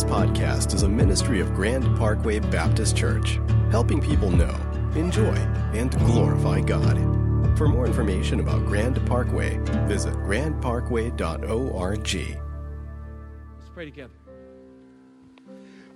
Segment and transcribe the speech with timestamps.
[0.00, 3.38] This podcast is a ministry of Grand Parkway Baptist Church,
[3.70, 4.56] helping people know,
[4.94, 5.34] enjoy,
[5.74, 6.96] and glorify God.
[7.58, 12.40] For more information about Grand Parkway, visit grandparkway.org.
[13.58, 14.14] Let's pray together.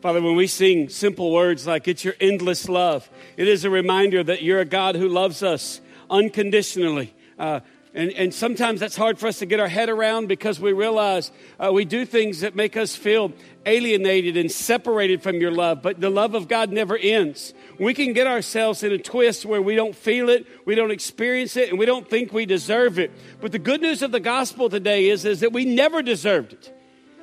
[0.03, 3.09] Father, when we sing simple words like it's your endless love,
[3.39, 5.81] it is a reminder that you're a God who loves us
[6.11, 7.15] unconditionally.
[7.39, 7.61] Uh,
[7.95, 11.31] and, and sometimes that's hard for us to get our head around because we realize
[11.61, 13.33] uh, we do things that make us feel
[13.67, 15.81] alienated and separated from your love.
[15.81, 17.55] But the love of God never ends.
[17.79, 21.57] We can get ourselves in a twist where we don't feel it, we don't experience
[21.57, 23.13] it, and we don't think we deserve it.
[23.41, 26.77] But the good news of the gospel today is, is that we never deserved it.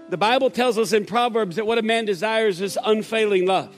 [0.07, 3.75] The Bible tells us in Proverbs that what a man desires is unfailing love.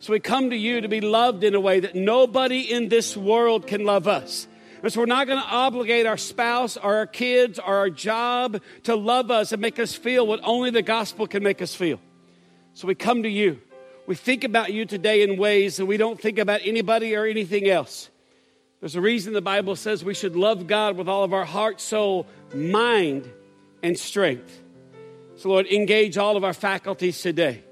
[0.00, 3.16] So we come to you to be loved in a way that nobody in this
[3.16, 4.48] world can love us.
[4.84, 8.60] And so we're not going to obligate our spouse or our kids or our job
[8.82, 11.98] to love us and make us feel what only the gospel can make us feel.
[12.74, 13.62] So we come to you.
[14.06, 17.66] We think about you today in ways that we don't think about anybody or anything
[17.66, 18.10] else.
[18.80, 21.80] There's a reason the Bible says we should love God with all of our heart,
[21.80, 23.26] soul, mind,
[23.82, 24.62] and strength.
[25.36, 27.64] So, Lord, engage all of our faculties today.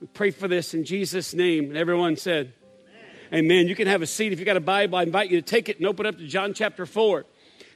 [0.00, 1.66] We pray for this in Jesus' name.
[1.66, 2.54] And everyone said,
[3.34, 3.66] Amen.
[3.66, 4.32] You can have a seat.
[4.32, 6.26] If you got a Bible, I invite you to take it and open up to
[6.28, 7.24] John chapter 4.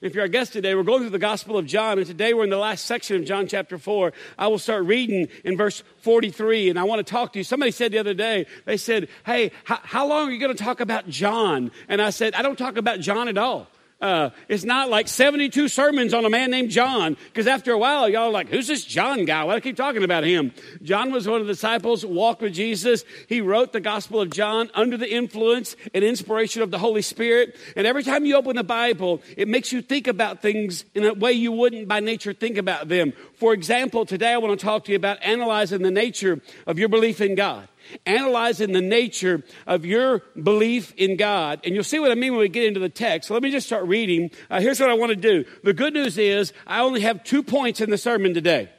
[0.00, 2.45] If you're our guest today, we're going through the Gospel of John, and today we're
[2.45, 4.12] in the last section of John chapter 4.
[4.39, 7.42] I will start reading in verse 43, and I want to talk to you.
[7.42, 10.62] Somebody said the other day, they said, Hey, how, how long are you going to
[10.62, 11.72] talk about John?
[11.89, 13.67] And I said, I don't talk about John at all.
[14.00, 18.08] Uh, it's not like 72 sermons on a man named John, because after a while,
[18.08, 19.42] y'all are like, who's this John guy?
[19.42, 20.52] Why do I keep talking about him?
[20.82, 23.04] John was one of the disciples, walked with Jesus.
[23.28, 27.56] He wrote the Gospel of John under the influence and inspiration of the Holy Spirit.
[27.74, 31.14] And every time you open the Bible, it makes you think about things in a
[31.14, 33.12] way you wouldn't by nature think about them.
[33.34, 36.88] For example, today I want to talk to you about analyzing the nature of your
[36.88, 37.66] belief in God
[38.06, 41.61] analyzing the nature of your belief in God.
[41.64, 43.31] And you'll see what I mean when we get into the text.
[43.31, 44.31] Let me just start reading.
[44.50, 45.44] Uh, here's what I want to do.
[45.65, 48.71] The good news is I only have two points in the sermon today.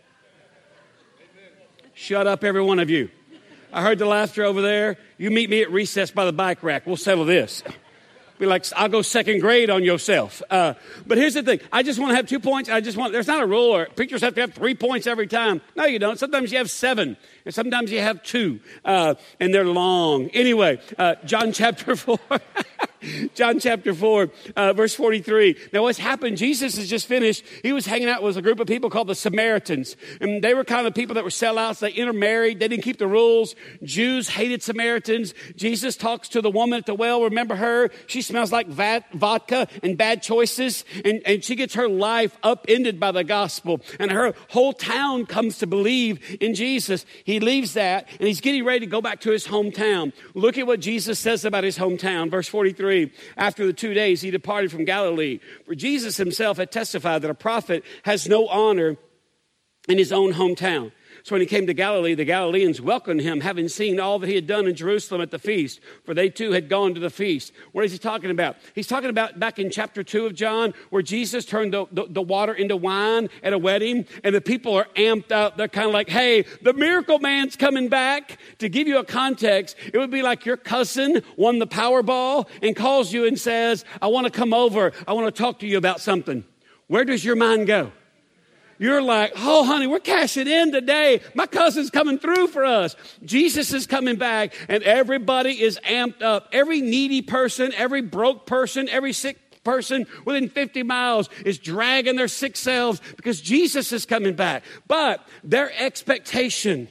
[1.93, 3.09] Shut up, every one of you.
[3.73, 4.97] I heard the laughter over there.
[5.17, 6.87] You meet me at recess by the bike rack.
[6.87, 7.61] We'll settle this.
[8.39, 10.41] Be like, I'll go second grade on yourself.
[10.49, 11.59] Uh, but here's the thing.
[11.73, 12.69] I just want to have two points.
[12.69, 15.27] I just want, there's not a rule or preachers have to have three points every
[15.27, 15.59] time.
[15.75, 16.17] No, you don't.
[16.17, 20.29] Sometimes you have seven and sometimes you have two, uh, and they're long.
[20.29, 22.19] Anyway, uh, John chapter 4.
[23.33, 25.55] John chapter 4, uh, verse 43.
[25.71, 26.37] Now, what's happened?
[26.37, 27.43] Jesus has just finished.
[27.63, 29.95] He was hanging out with a group of people called the Samaritans.
[30.19, 31.79] And they were kind of people that were sellouts.
[31.79, 32.59] They intermarried.
[32.59, 33.55] They didn't keep the rules.
[33.83, 35.33] Jews hated Samaritans.
[35.55, 37.23] Jesus talks to the woman at the well.
[37.23, 37.89] Remember her?
[38.07, 40.83] She smells like vodka and bad choices.
[41.05, 43.81] And, and she gets her life upended by the gospel.
[43.99, 47.05] And her whole town comes to believe in Jesus.
[47.29, 50.13] He leaves that and he's getting ready to go back to his hometown.
[50.33, 52.31] Look at what Jesus says about his hometown.
[52.31, 53.11] Verse 43.
[53.37, 55.39] After the two days, he departed from Galilee.
[55.67, 58.97] For Jesus himself had testified that a prophet has no honor
[59.87, 60.91] in his own hometown.
[61.29, 64.33] So when he came to Galilee, the Galileans welcomed him, having seen all that he
[64.33, 67.53] had done in Jerusalem at the feast, for they too had gone to the feast.
[67.71, 68.57] What is he talking about?
[68.73, 72.21] He's talking about back in chapter 2 of John, where Jesus turned the, the, the
[72.23, 75.55] water into wine at a wedding, and the people are amped up.
[75.55, 78.39] They're kind of like, hey, the miracle man's coming back.
[78.57, 82.75] To give you a context, it would be like your cousin won the Powerball and
[82.75, 84.93] calls you and says, I want to come over.
[85.07, 86.43] I want to talk to you about something.
[86.87, 87.91] Where does your mind go?
[88.79, 91.21] You're like, oh, honey, we're cashing in today.
[91.35, 92.95] My cousin's coming through for us.
[93.23, 96.47] Jesus is coming back, and everybody is amped up.
[96.53, 102.29] Every needy person, every broke person, every sick person within 50 miles is dragging their
[102.29, 104.63] sick selves because Jesus is coming back.
[104.87, 106.87] But their expectation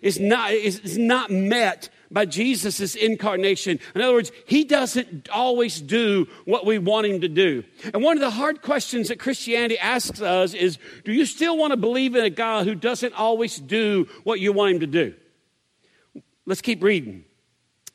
[0.00, 3.78] is not, is, is not met by Jesus' incarnation.
[3.94, 7.64] In other words, he doesn't always do what we want him to do.
[7.92, 11.72] And one of the hard questions that Christianity asks us is do you still want
[11.72, 15.14] to believe in a God who doesn't always do what you want him to do?
[16.46, 17.24] Let's keep reading.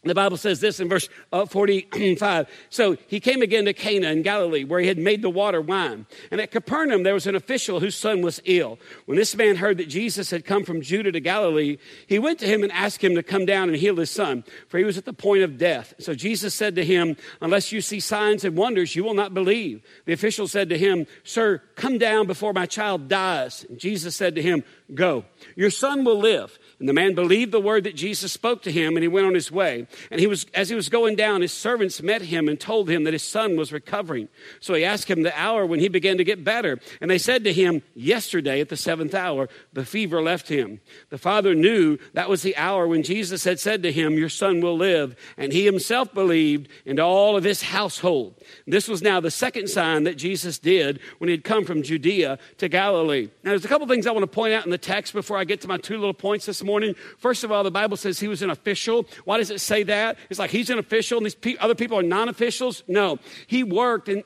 [0.04, 2.48] The Bible says this in verse uh, 45.
[2.70, 6.06] So he came again to Cana in Galilee, where he had made the water wine.
[6.32, 8.80] And at Capernaum, there was an official whose son was ill.
[9.08, 12.46] When this man heard that Jesus had come from Judea to Galilee, he went to
[12.46, 15.04] him and asked him to come down and heal his son, for he was at
[15.04, 15.94] the point of death.
[16.00, 19.84] So Jesus said to him, Unless you see signs and wonders, you will not believe.
[20.06, 23.66] The official said to him, Sir, come down before my child dies.
[23.68, 24.64] And Jesus said to him,
[24.94, 25.26] Go,
[25.58, 26.58] your son will live.
[26.80, 29.34] And the man believed the word that Jesus spoke to him, and he went on
[29.34, 29.86] his way.
[30.10, 33.04] And he was, as he was going down, his servants met him and told him
[33.04, 34.30] that his son was recovering.
[34.62, 36.80] So he asked him the hour when he began to get better.
[37.02, 40.80] And they said to him, Yesterday at the seventh hour, the fever left him.
[41.10, 44.62] The father knew that was the hour when Jesus had said to him, Your son
[44.62, 45.18] will live.
[45.38, 48.39] And he himself believed, and all of his household.
[48.68, 52.40] This was now the second sign that Jesus did when he had come from Judea
[52.58, 53.30] to Galilee.
[53.44, 55.44] Now, there's a couple things I want to point out in the text before I
[55.44, 56.96] get to my two little points this morning.
[57.18, 59.06] First of all, the Bible says he was an official.
[59.26, 60.18] Why does it say that?
[60.30, 62.84] It's like he's an official and these pe- other people are non officials?
[62.88, 63.20] No.
[63.48, 64.24] He worked, in,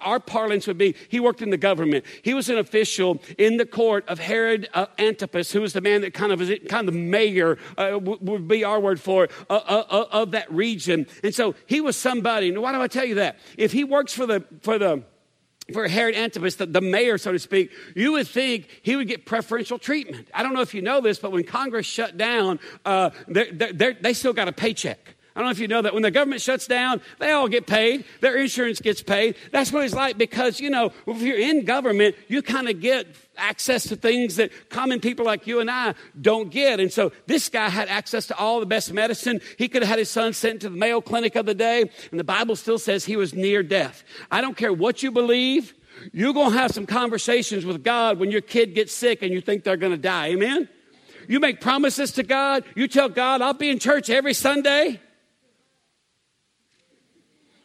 [0.00, 2.04] our parlance would be he worked in the government.
[2.22, 6.02] He was an official in the court of Herod uh, Antipas, who was the man
[6.02, 9.30] that kind of was kind of the mayor, uh, would be our word for it,
[9.50, 11.06] uh, uh, uh, of that region.
[11.22, 12.48] And so he was somebody.
[12.48, 13.38] And why do I tell you that?
[13.58, 15.02] If he works for the, for the,
[15.72, 19.26] for Herod Antipas, the, the, mayor, so to speak, you would think he would get
[19.26, 20.28] preferential treatment.
[20.32, 23.94] I don't know if you know this, but when Congress shut down, uh, they're, they're,
[23.94, 25.16] they still got a paycheck.
[25.34, 27.66] I don't know if you know that when the government shuts down, they all get
[27.66, 28.04] paid.
[28.20, 29.36] Their insurance gets paid.
[29.52, 33.06] That's what it's like because, you know, if you're in government, you kind of get
[33.38, 36.80] access to things that common people like you and I don't get.
[36.80, 39.40] And so this guy had access to all the best medicine.
[39.56, 42.20] He could have had his son sent to the Mayo Clinic of the day, and
[42.20, 44.04] the Bible still says he was near death.
[44.30, 45.74] I don't care what you believe.
[46.12, 49.40] You're going to have some conversations with God when your kid gets sick and you
[49.40, 50.28] think they're going to die.
[50.28, 50.68] Amen?
[51.26, 52.64] You make promises to God.
[52.74, 55.00] You tell God, I'll be in church every Sunday.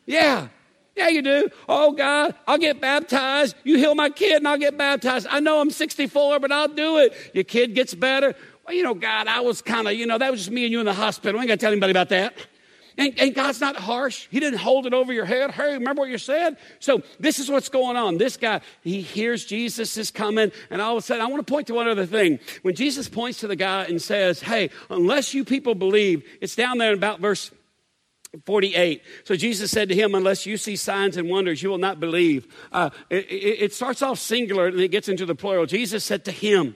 [0.06, 0.50] Yeah.
[0.96, 1.50] Yeah, you do.
[1.68, 3.56] Oh, God, I'll get baptized.
[3.64, 5.28] You heal my kid and I'll get baptized.
[5.30, 7.16] I know I'm 64, but I'll do it.
[7.34, 8.36] Your kid gets better.
[8.66, 10.72] Well, you know, God, I was kind of, you know, that was just me and
[10.72, 11.40] you in the hospital.
[11.40, 12.36] I ain't got to tell anybody about that.
[12.96, 14.28] And, and, God's not harsh.
[14.30, 15.50] He didn't hold it over your head.
[15.50, 16.58] Hey, remember what you said?
[16.80, 18.20] So this is what's going on.
[18.20, 21.52] This guy, he hears Jesus is coming, and all of a sudden, I want to
[21.52, 22.40] point to one other thing.
[22.62, 26.78] When Jesus points to the guy and says, Hey, unless you people believe, it's down
[26.78, 27.50] there in about verse
[28.46, 29.04] 48.
[29.26, 32.48] So Jesus said to him, Unless you see signs and wonders, you will not believe.
[32.72, 35.66] Uh, it, it, starts off singular and it gets into the plural.
[35.66, 36.76] Jesus said to him,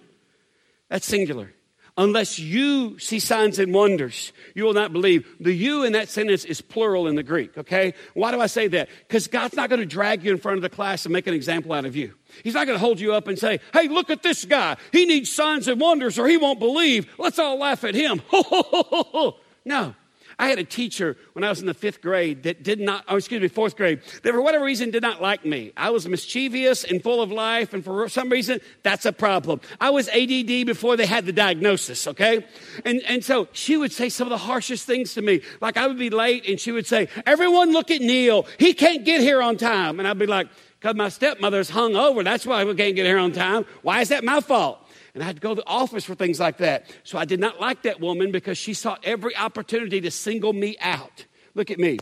[0.90, 1.54] That's singular.
[2.00, 5.28] Unless you see signs and wonders, you will not believe.
[5.40, 7.96] The you in that sentence is plural in the Greek, okay?
[8.14, 8.90] Why do I say that?
[9.08, 11.34] Because God's not going to drag you in front of the class and make an
[11.34, 12.14] example out of you.
[12.44, 14.78] He's not going to hold you up and say, hey, look at this guy.
[14.92, 17.12] He needs signs and wonders or he won't believe.
[17.18, 18.22] Let's all laugh at him.
[19.66, 19.96] no.
[20.40, 23.16] I had a teacher when I was in the fifth grade that did not, oh,
[23.16, 25.74] excuse me, fourth grade, that for whatever reason did not like me.
[25.76, 29.62] I was mischievous and full of life, and for some reason, that's a problem.
[29.82, 32.46] I was ADD before they had the diagnosis, okay?
[32.86, 35.42] And, and so she would say some of the harshest things to me.
[35.60, 38.46] Like I would be late, and she would say, Everyone look at Neil.
[38.60, 40.00] He can't get here on time.
[40.00, 40.50] And I'd be like,
[40.80, 42.24] Because my stepmother's hung over.
[42.24, 43.66] That's why we can't get here on time.
[43.82, 44.87] Why is that my fault?
[45.18, 46.86] And I had to go to the office for things like that.
[47.04, 50.78] So I did not like that woman because she sought every opportunity to single me
[50.80, 51.26] out.
[51.56, 51.98] Look at me.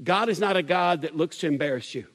[0.00, 2.06] God is not a God that looks to embarrass you.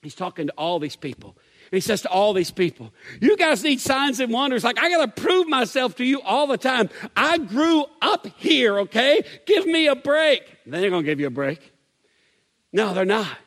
[0.00, 1.36] He's talking to all these people.
[1.72, 4.62] And he says to all these people, You guys need signs and wonders.
[4.62, 6.88] Like, I got to prove myself to you all the time.
[7.16, 9.24] I grew up here, okay?
[9.44, 10.42] Give me a break.
[10.66, 11.72] Then they're going to give you a break.
[12.72, 13.38] No, they're not.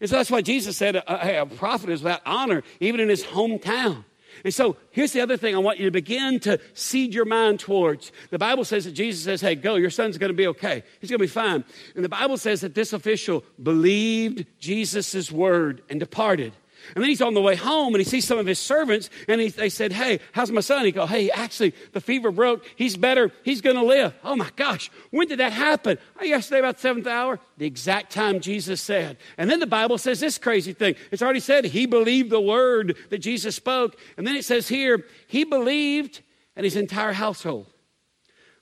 [0.00, 2.98] And so that's why Jesus said uh, a, a, a prophet is without honor, even
[2.98, 4.06] in his hometown.
[4.44, 7.60] And so here's the other thing I want you to begin to seed your mind
[7.60, 8.12] towards.
[8.30, 10.82] The Bible says that Jesus says, Hey, go, your son's going to be okay.
[11.00, 11.64] He's going to be fine.
[11.94, 16.52] And the Bible says that this official believed Jesus' word and departed.
[16.94, 19.40] And then he's on the way home and he sees some of his servants and
[19.40, 20.84] he, they said, Hey, how's my son?
[20.84, 22.64] He go, Hey, actually, the fever broke.
[22.76, 23.30] He's better.
[23.44, 24.14] He's going to live.
[24.24, 24.90] Oh my gosh.
[25.10, 25.98] When did that happen?
[26.20, 27.38] Oh, yesterday about the seventh hour.
[27.58, 29.18] The exact time Jesus said.
[29.38, 30.94] And then the Bible says this crazy thing.
[31.10, 33.96] It's already said he believed the word that Jesus spoke.
[34.16, 36.22] And then it says here, he believed
[36.56, 37.66] and his entire household.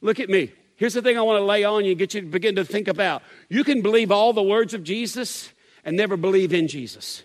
[0.01, 0.53] Look at me.
[0.77, 2.65] Here's the thing I want to lay on you and get you to begin to
[2.65, 3.23] think about.
[3.49, 5.53] You can believe all the words of Jesus
[5.85, 7.25] and never believe in Jesus.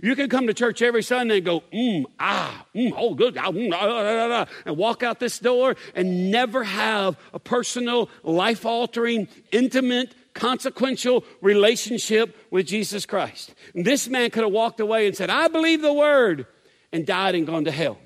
[0.00, 3.50] You can come to church every Sunday and go, mm, ah, mm, oh, good, ah,
[3.50, 8.64] mm, ah, ah, ah, and walk out this door and never have a personal, life
[8.64, 13.54] altering, intimate, consequential relationship with Jesus Christ.
[13.74, 16.46] And this man could have walked away and said, I believe the word,
[16.92, 17.98] and died and gone to hell.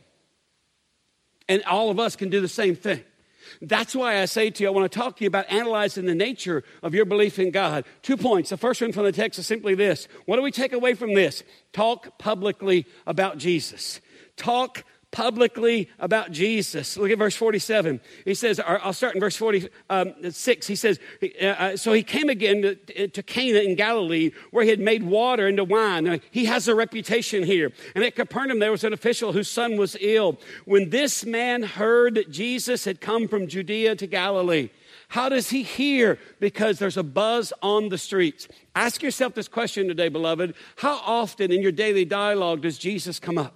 [1.49, 3.05] And all of us can do the same thing.
[3.61, 6.15] That's why I say to you, I want to talk to you about analyzing the
[6.15, 7.85] nature of your belief in God.
[8.03, 8.50] Two points.
[8.50, 11.15] The first one from the text is simply this What do we take away from
[11.15, 11.43] this?
[11.73, 14.00] Talk publicly about Jesus.
[14.37, 14.85] Talk
[15.16, 16.99] publicly about Jesus.
[16.99, 18.02] Look at verse 47.
[18.26, 19.75] He says, I'll start in verse 46.
[19.88, 22.76] Um, he says, uh, uh, So he came again
[23.14, 26.20] to, Cana in Galilee, where he had made water into wine.
[26.30, 27.73] He has a reputation here.
[27.94, 30.38] And at Capernaum, there was an official whose son was ill.
[30.66, 34.68] When this man heard that Jesus had come from Judea to Galilee,
[35.08, 36.18] How does he hear?
[36.40, 38.49] Because there's a buzz on the streets.
[38.75, 40.54] Ask yourself this question today, beloved.
[40.76, 43.54] How often in your daily dialogue does Jesus come up?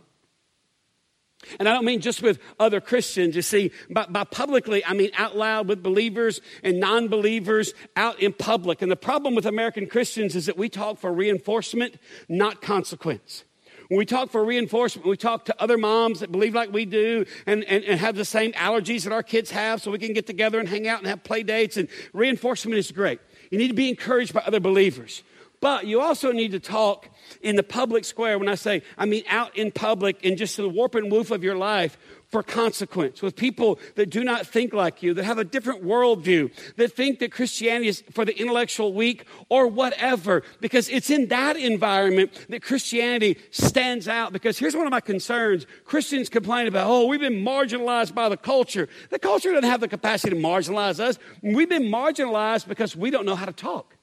[1.58, 5.10] And I don't mean just with other Christians, you see, but by publicly, I mean
[5.16, 8.82] out loud with believers and non believers out in public.
[8.82, 11.96] And the problem with American Christians is that we talk for reinforcement,
[12.28, 13.44] not consequence.
[13.88, 17.24] When we talk for reinforcement, we talk to other moms that believe like we do
[17.44, 20.28] and, and, and have the same allergies that our kids have so we can get
[20.28, 21.76] together and hang out and have play dates.
[21.76, 23.18] And reinforcement is great.
[23.50, 25.24] You need to be encouraged by other believers.
[25.60, 27.08] But you also need to talk
[27.42, 28.38] in the public square.
[28.38, 31.44] When I say, I mean out in public in just the warp and woof of
[31.44, 31.98] your life
[32.28, 36.50] for consequence with people that do not think like you, that have a different worldview,
[36.76, 41.56] that think that Christianity is for the intellectual weak or whatever, because it's in that
[41.56, 44.32] environment that Christianity stands out.
[44.32, 48.36] Because here's one of my concerns Christians complain about, oh, we've been marginalized by the
[48.36, 48.88] culture.
[49.10, 51.18] The culture doesn't have the capacity to marginalize us.
[51.42, 53.96] We've been marginalized because we don't know how to talk.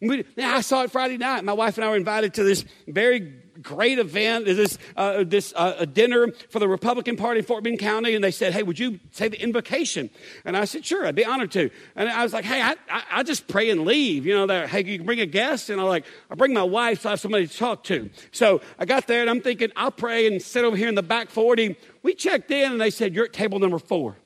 [0.00, 1.44] We, I saw it Friday night.
[1.44, 5.76] My wife and I were invited to this very great event, this, uh, this uh,
[5.78, 8.78] a dinner for the Republican Party in Fort Bend County, and they said, "Hey, would
[8.78, 10.08] you say the invocation?"
[10.46, 13.02] And I said, "Sure, I'd be honored to." And I was like, "Hey, I, I,
[13.12, 15.86] I just pray and leave." You know, hey, you can bring a guest, and I'm
[15.86, 18.08] like I bring my wife, so I have somebody to talk to.
[18.32, 21.02] So I got there, and I'm thinking, I'll pray and sit over here in the
[21.02, 21.76] back forty.
[22.02, 24.16] We checked in, and they said, "You're at table number four.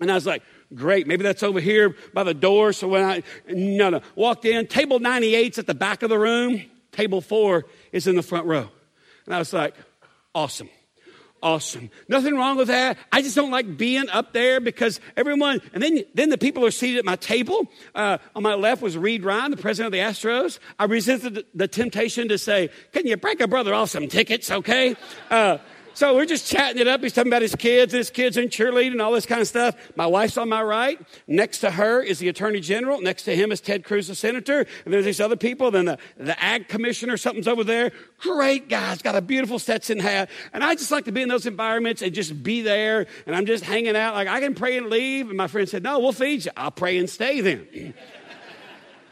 [0.00, 0.42] And I was like,
[0.74, 1.06] Great.
[1.06, 2.72] Maybe that's over here by the door.
[2.72, 6.62] So when I, no, no, walked in, table 98's at the back of the room.
[6.92, 8.68] Table four is in the front row.
[9.26, 9.74] And I was like,
[10.34, 10.68] awesome.
[11.42, 11.90] Awesome.
[12.06, 12.98] Nothing wrong with that.
[13.10, 16.70] I just don't like being up there because everyone, and then, then the people are
[16.70, 17.66] seated at my table.
[17.94, 20.58] Uh, on my left was Reid Ryan, the president of the Astros.
[20.78, 24.96] I resisted the temptation to say, can you break a brother off some tickets, okay?
[25.30, 25.58] Uh,
[25.94, 27.02] so we're just chatting it up.
[27.02, 29.76] He's talking about his kids, his kids in cheerleading, and all this kind of stuff.
[29.96, 31.00] My wife's on my right.
[31.26, 33.00] Next to her is the attorney general.
[33.00, 34.66] Next to him is Ted Cruz, the senator.
[34.84, 35.70] And there's these other people.
[35.70, 37.92] Then the, the ag commissioner, something's over there.
[38.18, 40.30] Great guys, got a beautiful Stetson hat.
[40.52, 43.06] And I just like to be in those environments and just be there.
[43.26, 44.14] And I'm just hanging out.
[44.14, 45.28] Like I can pray and leave.
[45.28, 46.50] And my friend said, No, we'll feed you.
[46.56, 47.94] I'll pray and stay then.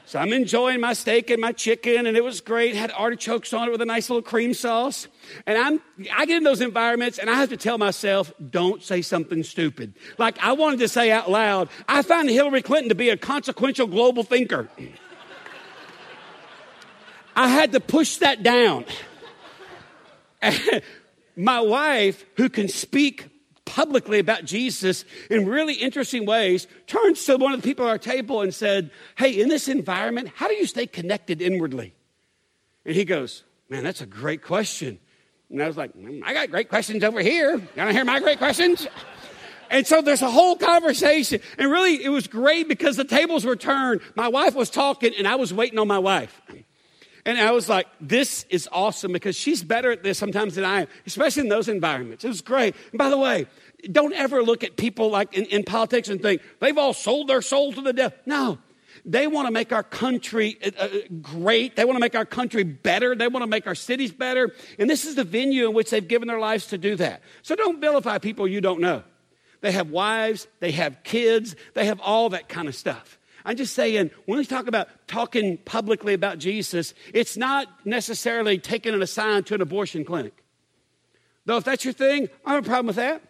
[0.09, 2.75] So I'm enjoying my steak and my chicken, and it was great.
[2.75, 5.07] Had artichokes on it with a nice little cream sauce.
[5.47, 5.83] And I'm,
[6.17, 9.93] I get in those environments, and I have to tell myself, don't say something stupid.
[10.17, 13.87] Like I wanted to say out loud, I find Hillary Clinton to be a consequential
[13.87, 14.71] global thinker.
[17.37, 18.87] I had to push that down.
[21.37, 23.29] my wife, who can speak
[23.69, 27.99] publicly about Jesus in really interesting ways, turns to one of the people at our
[27.99, 31.95] table and said, Hey, in this environment, how do you stay connected inwardly?
[32.85, 34.99] And he goes, Man, that's a great question.
[35.51, 37.53] And I was like, mm, I got great questions over here.
[37.53, 38.87] You want to hear my great questions?
[39.71, 41.41] And so there's a whole conversation.
[41.59, 44.01] And really, it was great because the tables were turned.
[44.15, 46.41] My wife was talking, and I was waiting on my wife.
[47.29, 50.81] And I was like, this is awesome because she's better at this sometimes than I
[50.81, 52.25] am, especially in those environments.
[52.25, 52.75] It was great.
[52.91, 53.47] And by the way,
[53.93, 57.43] don't ever look at people like in, in politics and think they've all sold their
[57.43, 58.17] soul to the devil.
[58.25, 58.57] No.
[59.05, 60.89] They want to make our country uh, uh
[61.21, 61.77] great.
[61.77, 63.15] They want to make our country better.
[63.15, 64.55] They want to make our cities better.
[64.79, 67.21] And this is the venue in which they've given their lives to do that.
[67.43, 69.03] So don't vilify people you don't know.
[69.61, 73.18] They have wives, they have kids, they have all that kind of stuff.
[73.45, 78.95] I'm just saying, when we talk about talking publicly about Jesus, it's not necessarily taking
[78.95, 80.45] an assign to an abortion clinic.
[81.45, 83.23] Though, if that's your thing, I have a problem with that.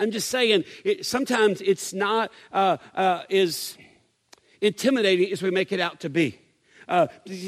[0.00, 3.76] I'm just saying, it, sometimes it's not uh, uh, as
[4.60, 6.38] intimidating as we make it out to be.
[6.88, 7.06] Uh,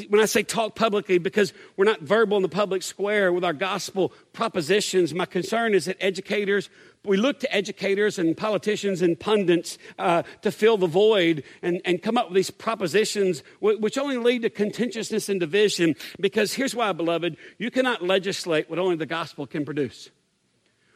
[0.09, 3.53] when I say talk publicly, because we're not verbal in the public square with our
[3.53, 6.69] gospel propositions, my concern is that educators,
[7.03, 12.01] we look to educators and politicians and pundits uh, to fill the void and, and
[12.01, 15.95] come up with these propositions which only lead to contentiousness and division.
[16.19, 20.09] Because here's why, beloved, you cannot legislate what only the gospel can produce.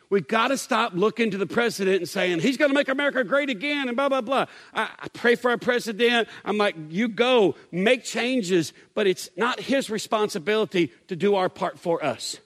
[0.10, 3.24] We've got to stop looking to the president and saying, he's going to make America
[3.24, 4.46] great again and blah, blah, blah.
[4.74, 6.28] I, I, pray for our president.
[6.44, 11.80] I'm like, you go, make changes, but it's not his responsibility to do our part
[11.80, 12.38] for us.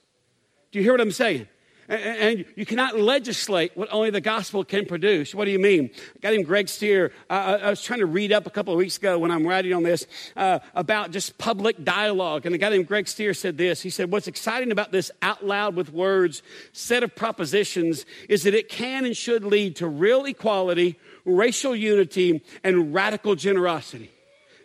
[0.72, 1.48] Do you hear what I'm saying?
[1.90, 5.34] And you cannot legislate what only the gospel can produce.
[5.34, 5.90] What do you mean?
[6.14, 7.10] A guy named Greg Stier.
[7.28, 9.74] Uh, I was trying to read up a couple of weeks ago when I'm writing
[9.74, 10.06] on this
[10.36, 12.46] uh, about just public dialogue.
[12.46, 13.82] And the guy named Greg Stier said this.
[13.82, 18.54] He said, What's exciting about this out loud with words set of propositions is that
[18.54, 24.12] it can and should lead to real equality, racial unity, and radical generosity.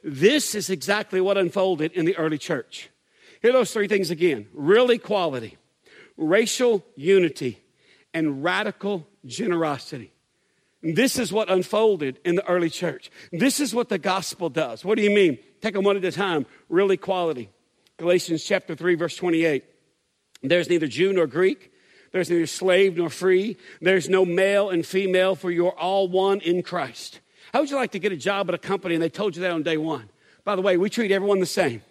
[0.03, 2.91] This is exactly what unfolded in the early church.
[3.41, 5.57] Here are those three things again real equality
[6.17, 7.61] racial unity,
[8.13, 10.13] and radical generosity.
[10.81, 13.09] This is what unfolded in the early church.
[13.31, 14.85] This is what the gospel does.
[14.85, 15.39] What do you mean?
[15.61, 16.45] Take them one at a time.
[16.69, 17.49] Real equality.
[17.97, 19.65] Galatians chapter 3, verse 28.
[20.43, 21.71] There's neither Jew nor Greek.
[22.11, 23.57] There's neither slave nor free.
[23.81, 27.19] There's no male and female, for you're all one in Christ.
[27.51, 29.41] How would you like to get a job at a company and they told you
[29.41, 30.09] that on day one?
[30.43, 31.81] By the way, we treat everyone the same.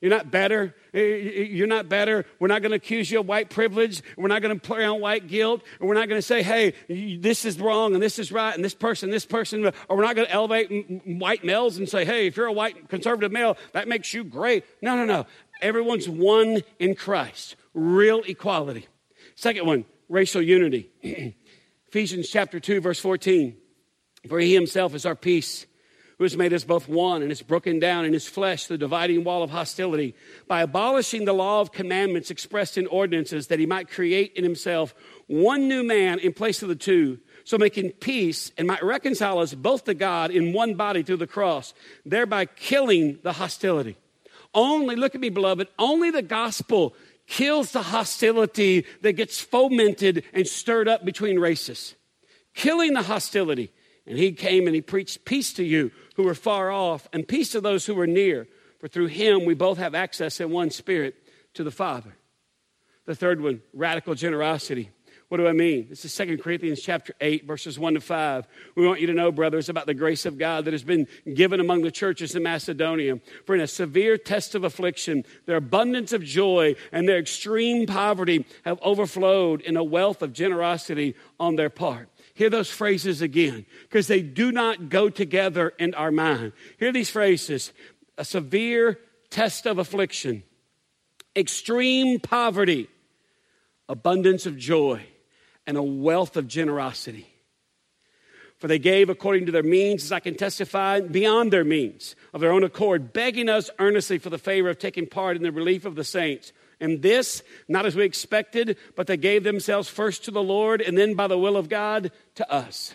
[0.00, 0.74] You're not better.
[0.96, 2.24] You're not better.
[2.38, 4.02] We're not going to accuse you of white privilege.
[4.16, 5.62] We're not going to play on white guilt.
[5.78, 6.72] We're not going to say, hey,
[7.18, 9.66] this is wrong and this is right and this person, this person.
[9.66, 12.88] Or we're not going to elevate white males and say, hey, if you're a white
[12.88, 14.64] conservative male, that makes you great.
[14.80, 15.26] No, no, no.
[15.60, 17.56] Everyone's one in Christ.
[17.74, 18.86] Real equality.
[19.34, 20.90] Second one, racial unity.
[21.88, 23.54] Ephesians chapter 2, verse 14.
[24.28, 25.66] For he himself is our peace,
[26.18, 29.24] who has made us both one and has broken down in his flesh the dividing
[29.24, 30.14] wall of hostility
[30.48, 34.94] by abolishing the law of commandments expressed in ordinances that he might create in himself
[35.26, 39.54] one new man in place of the two so making peace and might reconcile us
[39.54, 43.96] both to God in one body through the cross, thereby killing the hostility.
[44.52, 46.96] Only, look at me, beloved, only the gospel
[47.28, 51.94] kills the hostility that gets fomented and stirred up between races.
[52.52, 53.70] Killing the hostility.
[54.08, 57.52] And he came and he preached peace to you who were far off and peace
[57.52, 58.48] to those who were near.
[58.80, 61.14] For through him we both have access in one spirit
[61.54, 62.16] to the Father.
[63.06, 64.90] The third one, radical generosity.
[65.28, 65.86] What do I mean?
[65.88, 68.46] This is 2 Corinthians chapter 8, verses 1 to 5.
[68.76, 71.58] We want you to know, brothers, about the grace of God that has been given
[71.58, 73.18] among the churches in Macedonia.
[73.44, 78.46] For in a severe test of affliction, their abundance of joy and their extreme poverty
[78.64, 82.08] have overflowed in a wealth of generosity on their part.
[82.36, 86.52] Hear those phrases again, because they do not go together in our mind.
[86.78, 87.72] Hear these phrases
[88.18, 88.98] a severe
[89.30, 90.42] test of affliction,
[91.34, 92.88] extreme poverty,
[93.88, 95.02] abundance of joy
[95.66, 97.26] and a wealth of generosity.
[98.58, 102.42] For they gave according to their means, as I can testify, beyond their means, of
[102.42, 105.86] their own accord, begging us earnestly for the favor of taking part in the relief
[105.86, 106.52] of the saints.
[106.80, 110.96] And this, not as we expected, but they gave themselves first to the Lord and
[110.96, 112.94] then by the will of God to us.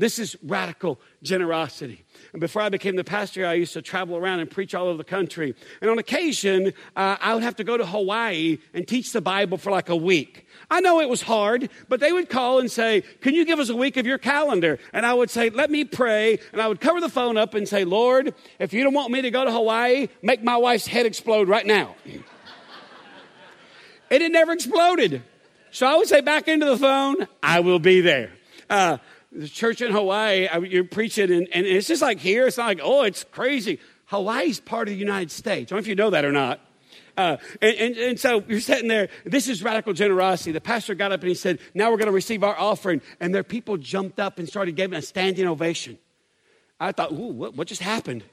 [0.00, 2.04] This is radical generosity.
[2.32, 4.96] And before I became the pastor, I used to travel around and preach all over
[4.96, 5.54] the country.
[5.82, 9.58] And on occasion, uh, I would have to go to Hawaii and teach the Bible
[9.58, 10.46] for like a week.
[10.70, 13.68] I know it was hard, but they would call and say, Can you give us
[13.68, 14.78] a week of your calendar?
[14.94, 16.38] And I would say, Let me pray.
[16.52, 19.20] And I would cover the phone up and say, Lord, if you don't want me
[19.20, 21.94] to go to Hawaii, make my wife's head explode right now.
[24.10, 25.22] And it never exploded.
[25.70, 28.32] So I would say back into the phone, I will be there.
[28.68, 28.98] Uh,
[29.32, 32.46] the church in Hawaii, you're preaching, and, and it's just like here.
[32.46, 33.78] It's not like, oh, it's crazy.
[34.06, 35.70] Hawaii's part of the United States.
[35.70, 36.60] I don't know if you know that or not.
[37.16, 39.08] Uh, and, and, and, so you're sitting there.
[39.24, 40.52] This is radical generosity.
[40.52, 43.02] The pastor got up and he said, Now we're going to receive our offering.
[43.20, 45.98] And their people jumped up and started giving a standing ovation.
[46.78, 48.24] I thought, Ooh, what, what just happened?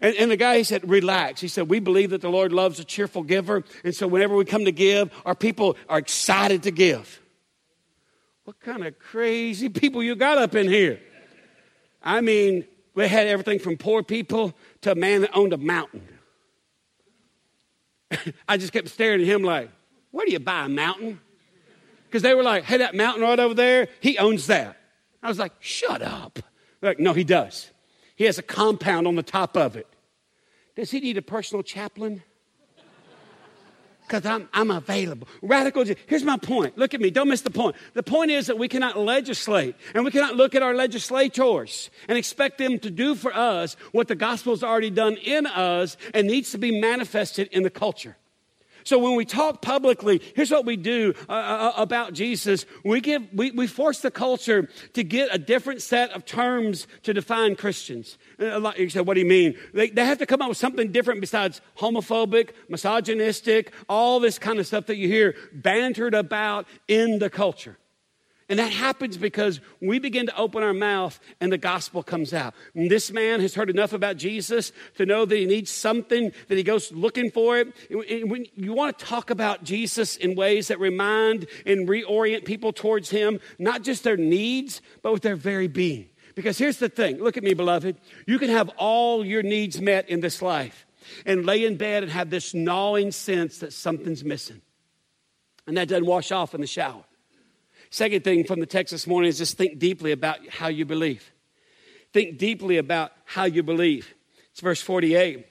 [0.00, 1.40] And, and, the guy, he said, relax.
[1.40, 3.64] He said, we believe that the Lord loves a cheerful giver.
[3.82, 7.20] And so whenever we come to give, our people are excited to give.
[8.44, 11.00] What kind of crazy people you got up in here?
[12.02, 16.06] I mean, we had everything from poor people to a man that owned a mountain.
[18.48, 19.70] I just kept staring at him like,
[20.10, 21.20] where do you buy a mountain?
[22.06, 24.76] Because they were like, hey, that mountain right over there, he owns that.
[25.22, 26.38] I was like, shut up.
[26.80, 27.70] They're like, no, he does.
[28.16, 29.86] He has a compound on the top of it.
[30.74, 32.22] Does he need a personal chaplain?
[34.06, 35.28] because I'm, I'm available.
[35.42, 36.78] Radical, here's my point.
[36.78, 37.10] Look at me.
[37.10, 37.76] Don't miss the point.
[37.94, 42.16] The point is that we cannot legislate and we cannot look at our legislators and
[42.16, 46.52] expect them to do for us what the gospel's already done in us and needs
[46.52, 48.16] to be manifested in the culture.
[48.86, 52.66] So when we talk publicly, here's what we do uh, uh, uh, about Jesus.
[52.84, 57.12] We give, we, we force the culture to get a different set of terms to
[57.12, 58.16] define Christians.
[58.38, 59.56] Uh, you say, what do you mean?
[59.74, 64.60] They, they have to come up with something different besides homophobic, misogynistic, all this kind
[64.60, 67.76] of stuff that you hear bantered about in the culture.
[68.48, 72.54] And that happens because we begin to open our mouth and the gospel comes out.
[72.74, 76.56] And this man has heard enough about Jesus to know that he needs something, that
[76.56, 77.74] he goes looking for it.
[77.90, 82.72] And When you want to talk about Jesus in ways that remind and reorient people
[82.72, 86.08] towards him, not just their needs, but with their very being.
[86.36, 87.96] Because here's the thing look at me, beloved.
[88.26, 90.86] You can have all your needs met in this life
[91.24, 94.60] and lay in bed and have this gnawing sense that something's missing.
[95.66, 97.02] And that doesn't wash off in the shower.
[97.90, 101.32] Second thing from the text this morning is just think deeply about how you believe.
[102.12, 104.14] Think deeply about how you believe.
[104.52, 105.46] It's verse 48.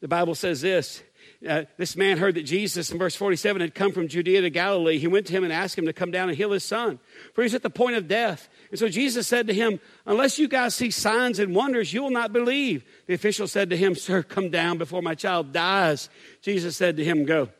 [0.00, 1.02] The Bible says this
[1.46, 4.98] uh, this man heard that Jesus, in verse 47, had come from Judea to Galilee.
[4.98, 6.98] He went to him and asked him to come down and heal his son,
[7.32, 8.48] for he's at the point of death.
[8.70, 12.10] And so Jesus said to him, Unless you guys see signs and wonders, you will
[12.10, 12.84] not believe.
[13.06, 16.10] The official said to him, Sir, come down before my child dies.
[16.42, 17.50] Jesus said to him, Go,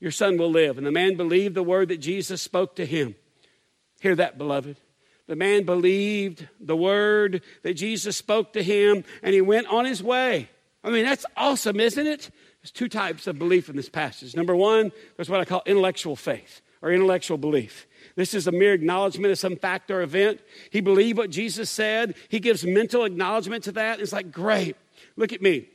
[0.00, 0.76] your son will live.
[0.76, 3.14] And the man believed the word that Jesus spoke to him.
[4.00, 4.76] Hear that, beloved.
[5.26, 10.02] The man believed the word that Jesus spoke to him, and he went on his
[10.02, 10.48] way.
[10.82, 12.30] I mean, that's awesome, isn't it?
[12.62, 14.34] There's two types of belief in this passage.
[14.34, 17.86] Number one, there's what I call intellectual faith or intellectual belief.
[18.16, 20.40] This is a mere acknowledgement of some fact or event.
[20.70, 22.14] He believed what Jesus said.
[22.28, 24.00] He gives mental acknowledgement to that.
[24.00, 24.76] It's like, great,
[25.16, 25.68] look at me.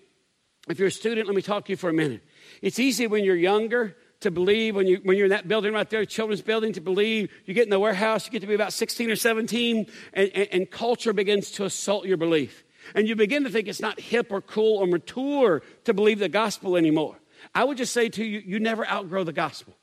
[0.67, 2.23] If you're a student, let me talk to you for a minute.
[2.61, 5.89] It's easy when you're younger to believe, when, you, when you're in that building right
[5.89, 7.31] there, children's building, to believe.
[7.45, 10.47] You get in the warehouse, you get to be about 16 or 17, and, and,
[10.51, 12.63] and culture begins to assault your belief.
[12.95, 16.29] And you begin to think it's not hip or cool or mature to believe the
[16.29, 17.15] gospel anymore.
[17.53, 19.75] I would just say to you, you never outgrow the gospel.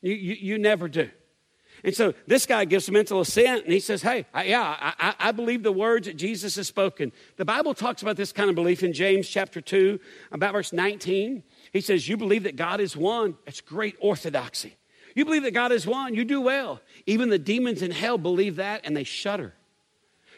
[0.00, 1.10] You, you, you never do.
[1.84, 5.32] And so this guy gives mental assent and he says, Hey, I, yeah, I, I,
[5.32, 7.12] believe the words that Jesus has spoken.
[7.36, 10.00] The Bible talks about this kind of belief in James chapter 2,
[10.32, 11.42] about verse 19.
[11.72, 13.36] He says, You believe that God is one.
[13.44, 14.76] That's great orthodoxy.
[15.14, 16.14] You believe that God is one.
[16.14, 16.80] You do well.
[17.06, 19.54] Even the demons in hell believe that and they shudder.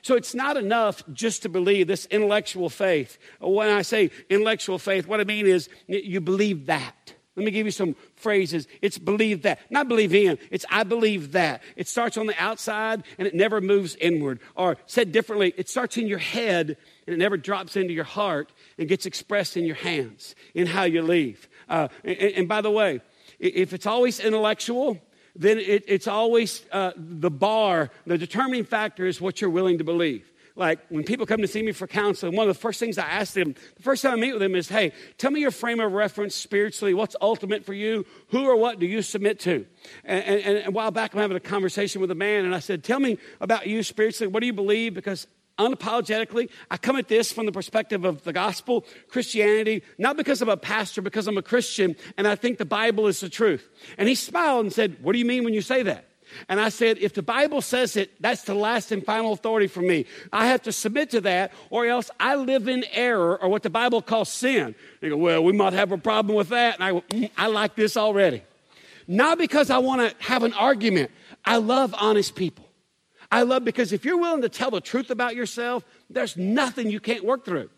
[0.02, 3.18] So it's not enough just to believe this intellectual faith.
[3.40, 7.14] When I say intellectual faith, what I mean is you believe that.
[7.34, 8.66] Let me give you some phrases.
[8.82, 9.60] It's believe that.
[9.70, 11.62] Not believe in, it's I believe that.
[11.76, 14.40] It starts on the outside and it never moves inward.
[14.56, 16.76] Or said differently, it starts in your head
[17.08, 20.82] and it never drops into your heart and gets expressed in your hands, in how
[20.84, 21.48] you leave.
[21.66, 23.00] Uh, and, and by the way,
[23.38, 24.98] if it's always intellectual,
[25.34, 29.84] then it, it's always uh, the bar, the determining factor is what you're willing to
[29.84, 30.30] believe.
[30.54, 33.06] Like when people come to see me for counseling, one of the first things I
[33.06, 35.78] ask them, the first time I meet with them is, hey, tell me your frame
[35.78, 36.92] of reference spiritually.
[36.92, 38.04] What's ultimate for you?
[38.30, 39.64] Who or what do you submit to?
[40.04, 42.58] And, and, and a while back, I'm having a conversation with a man, and I
[42.58, 44.32] said, tell me about you spiritually.
[44.32, 44.94] What do you believe?
[44.94, 46.50] Because unapologetically.
[46.70, 50.56] I come at this from the perspective of the gospel, Christianity, not because I'm a
[50.56, 53.68] pastor, because I'm a Christian, and I think the Bible is the truth.
[53.96, 56.04] And he smiled and said, What do you mean when you say that?
[56.48, 59.80] And I said, if the Bible says it, that's the last and final authority for
[59.80, 60.06] me.
[60.32, 63.70] I have to submit to that, or else I live in error, or what the
[63.70, 64.74] Bible calls sin.
[65.00, 66.74] They go, well, we might have a problem with that.
[66.74, 68.42] And I go, mm, I like this already.
[69.06, 71.10] Not because I want to have an argument.
[71.44, 72.67] I love honest people.
[73.30, 77.00] I love because if you're willing to tell the truth about yourself, there's nothing you
[77.00, 77.70] can't work through.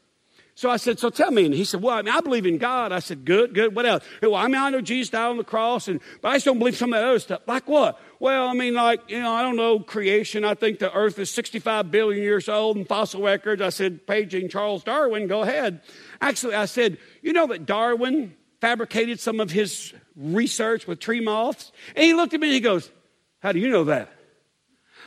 [0.61, 1.47] So I said, So tell me.
[1.47, 2.93] And he said, Well, I mean, I believe in God.
[2.93, 3.75] I said, Good, good.
[3.75, 4.05] What else?
[4.21, 6.59] Well, I mean, I know Jesus died on the cross, and but I just don't
[6.59, 7.41] believe some of that other stuff.
[7.47, 7.99] Like what?
[8.19, 10.45] Well, I mean, like, you know, I don't know, creation.
[10.45, 13.63] I think the earth is 65 billion years old and fossil records.
[13.63, 15.81] I said, paging Charles Darwin, go ahead.
[16.21, 21.73] Actually, I said, You know that Darwin fabricated some of his research with tree moths?
[21.97, 22.91] And he looked at me and he goes,
[23.39, 24.13] How do you know that?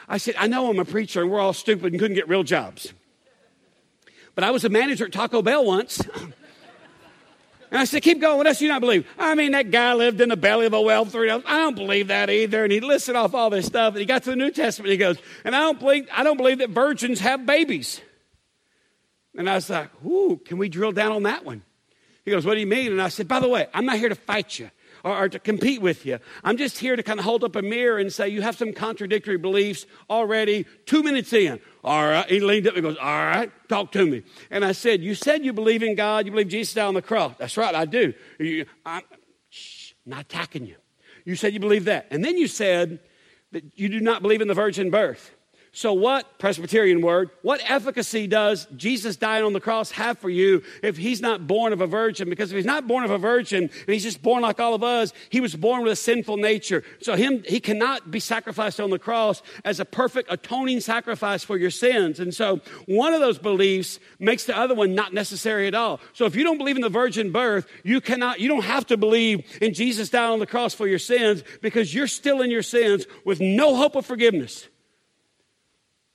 [0.08, 2.44] I said, I know I'm a preacher and we're all stupid and couldn't get real
[2.44, 2.94] jobs.
[4.36, 6.02] But I was a manager at Taco Bell once.
[7.72, 8.38] And I said, keep going.
[8.38, 9.08] What else do you not believe?
[9.18, 11.42] I mean, that guy lived in the belly of a whale three days.
[11.46, 12.64] I don't believe that either.
[12.64, 13.94] And he listed off all this stuff.
[13.94, 14.92] And he got to the New Testament.
[14.92, 18.00] He goes, and I don't believe, I don't believe that virgins have babies.
[19.36, 21.64] And I was like, ooh, can we drill down on that one?
[22.26, 22.92] He goes, what do you mean?
[22.92, 24.70] And I said, by the way, I'm not here to fight you
[25.04, 26.20] or, or to compete with you.
[26.44, 28.74] I'm just here to kind of hold up a mirror and say, you have some
[28.74, 31.60] contradictory beliefs already two minutes in.
[31.84, 32.30] All right.
[32.30, 34.24] He leaned up and goes, All right, talk to me.
[34.50, 37.02] And I said, You said you believe in God, you believe Jesus died on the
[37.02, 37.36] cross.
[37.38, 38.14] That's right, I do.
[38.40, 39.04] You, I'm
[39.50, 40.76] shh, not attacking you.
[41.26, 42.08] You said you believe that.
[42.10, 43.00] And then you said
[43.52, 45.36] that you do not believe in the virgin birth.
[45.76, 50.62] So, what, Presbyterian word, what efficacy does Jesus dying on the cross have for you
[50.84, 52.30] if he's not born of a virgin?
[52.30, 54.84] Because if he's not born of a virgin and he's just born like all of
[54.84, 56.84] us, he was born with a sinful nature.
[57.02, 61.58] So, him, he cannot be sacrificed on the cross as a perfect atoning sacrifice for
[61.58, 62.20] your sins.
[62.20, 66.00] And so, one of those beliefs makes the other one not necessary at all.
[66.14, 68.96] So, if you don't believe in the virgin birth, you cannot, you don't have to
[68.96, 72.62] believe in Jesus dying on the cross for your sins because you're still in your
[72.62, 74.68] sins with no hope of forgiveness.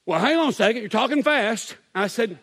[0.08, 0.80] Well, hang on a second.
[0.80, 1.76] You're talking fast.
[1.94, 2.38] I said,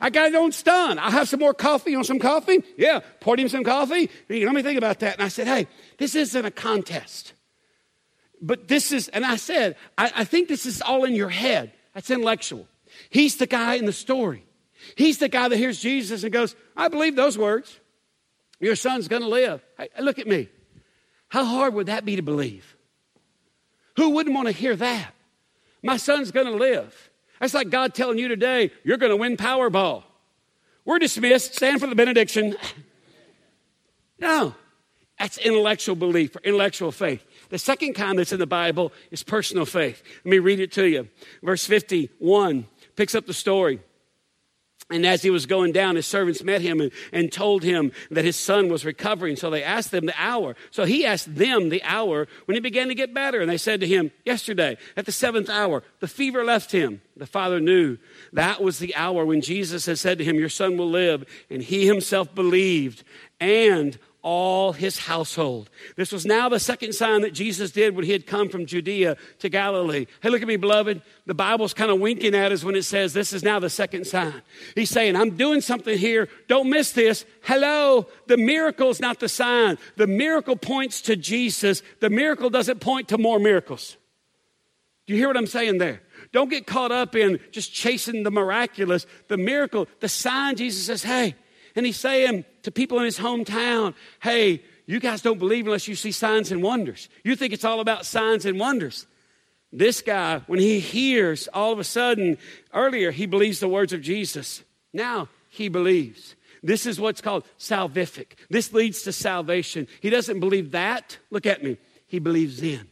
[0.00, 0.96] I got it on stun.
[0.96, 1.90] I have some more coffee.
[1.90, 2.62] You want some coffee?
[2.78, 3.00] Yeah.
[3.18, 4.08] Poured him some coffee.
[4.28, 5.14] Let me think about that.
[5.14, 5.66] And I said, hey,
[5.98, 7.32] this isn't a contest.
[8.40, 11.72] But this is, and I said, I, I think this is all in your head.
[11.94, 12.68] That's intellectual.
[13.08, 14.44] He's the guy in the story.
[14.94, 17.76] He's the guy that hears Jesus and goes, I believe those words.
[18.60, 19.60] Your son's going to live.
[19.76, 20.48] Hey, look at me.
[21.26, 22.76] How hard would that be to believe?
[23.96, 25.12] Who wouldn't want to hear that?
[25.82, 27.10] My son's going to live.
[27.40, 30.04] That's like God telling you today, you're going to win Powerball.
[30.84, 31.54] We're dismissed.
[31.54, 32.56] Stand for the benediction.
[34.22, 34.54] No,
[35.18, 37.24] that's intellectual belief or intellectual faith.
[37.48, 40.02] The second kind that's in the Bible is personal faith.
[40.24, 41.08] Let me read it to you.
[41.42, 42.66] Verse 51
[42.96, 43.80] picks up the story.
[44.90, 48.24] And as he was going down, his servants met him and, and, told him that
[48.24, 49.36] his son was recovering.
[49.36, 50.56] So they asked them the hour.
[50.72, 53.40] So he asked them the hour when he began to get better.
[53.40, 57.02] And they said to him, Yesterday, at the seventh hour, the fever left him.
[57.16, 57.98] The father knew
[58.32, 61.24] that was the hour when Jesus had said to him, Your son will live.
[61.48, 63.04] And he himself believed
[63.40, 65.70] and all his household.
[65.96, 69.16] This was now the second sign that Jesus did when he had come from Judea
[69.38, 70.06] to Galilee.
[70.22, 71.02] Hey, look at me, beloved.
[71.26, 74.06] The Bible's kind of winking at us when it says this is now the second
[74.06, 74.42] sign.
[74.74, 76.28] He's saying, I'm doing something here.
[76.48, 77.24] Don't miss this.
[77.42, 78.06] Hello.
[78.26, 79.78] The miracle is not the sign.
[79.96, 81.82] The miracle points to Jesus.
[82.00, 83.96] The miracle doesn't point to more miracles.
[85.06, 86.02] Do you hear what I'm saying there?
[86.32, 90.56] Don't get caught up in just chasing the miraculous, the miracle, the sign.
[90.56, 91.34] Jesus says, Hey,
[91.74, 95.94] and he's saying to people in his hometown, hey, you guys don't believe unless you
[95.94, 97.08] see signs and wonders.
[97.24, 99.06] You think it's all about signs and wonders.
[99.72, 102.38] This guy, when he hears, all of a sudden,
[102.74, 104.64] earlier, he believes the words of Jesus.
[104.92, 106.34] Now he believes.
[106.62, 108.32] This is what's called salvific.
[108.48, 109.86] This leads to salvation.
[110.00, 111.18] He doesn't believe that.
[111.30, 111.78] Look at me.
[112.06, 112.88] He believes in.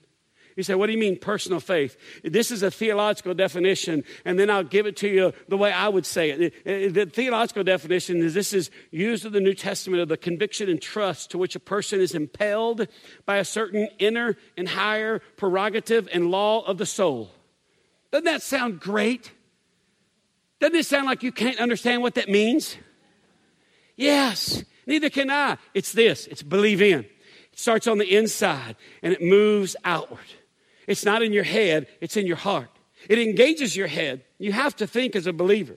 [0.59, 1.97] You say, what do you mean personal faith?
[2.25, 5.89] This is a theological definition, and then I'll give it to you the way I
[5.89, 6.53] would say it.
[6.67, 10.17] Uh, uh, the theological definition is this is used in the New Testament of the
[10.17, 12.89] conviction and trust to which a person is impelled
[13.25, 17.31] by a certain inner and higher prerogative and law of the soul.
[18.11, 19.31] Doesn't that sound great?
[20.59, 22.77] Doesn't it sound like you can't understand what that means?
[23.95, 25.57] Yes, neither can I.
[25.73, 27.05] It's this it's believe in.
[27.53, 30.19] It starts on the inside and it moves outward.
[30.89, 32.71] It's not in your head, it's in your heart.
[33.09, 34.25] It engages your head.
[34.39, 35.77] You have to think as a believer.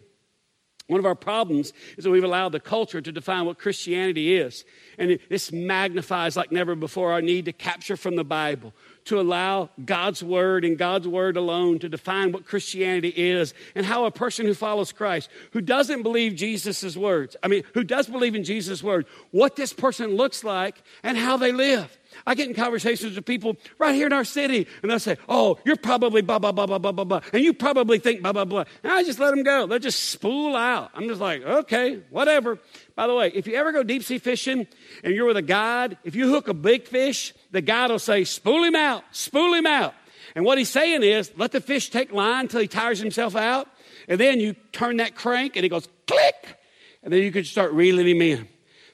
[0.87, 4.65] One of our problems is that we've allowed the culture to define what Christianity is.
[4.97, 8.73] And this magnifies like never before our need to capture from the Bible,
[9.05, 14.03] to allow God's Word and God's Word alone to define what Christianity is and how
[14.03, 18.35] a person who follows Christ, who doesn't believe Jesus' words, I mean, who does believe
[18.35, 21.97] in Jesus' word, what this person looks like and how they live.
[22.25, 25.57] I get in conversations with people right here in our city, and they'll say, Oh,
[25.65, 27.21] you're probably blah, blah, blah, blah, blah, blah, blah.
[27.33, 28.65] And you probably think blah, blah, blah.
[28.83, 29.67] And I just let them go.
[29.67, 30.91] They'll just spool out.
[30.93, 32.59] I'm just like, Okay, whatever.
[32.95, 34.67] By the way, if you ever go deep sea fishing
[35.03, 38.23] and you're with a guide, if you hook a big fish, the guide will say,
[38.23, 39.93] Spool him out, spool him out.
[40.35, 43.67] And what he's saying is, let the fish take line until he tires himself out.
[44.07, 46.57] And then you turn that crank and he goes click.
[47.03, 48.47] And then you can start reeling him in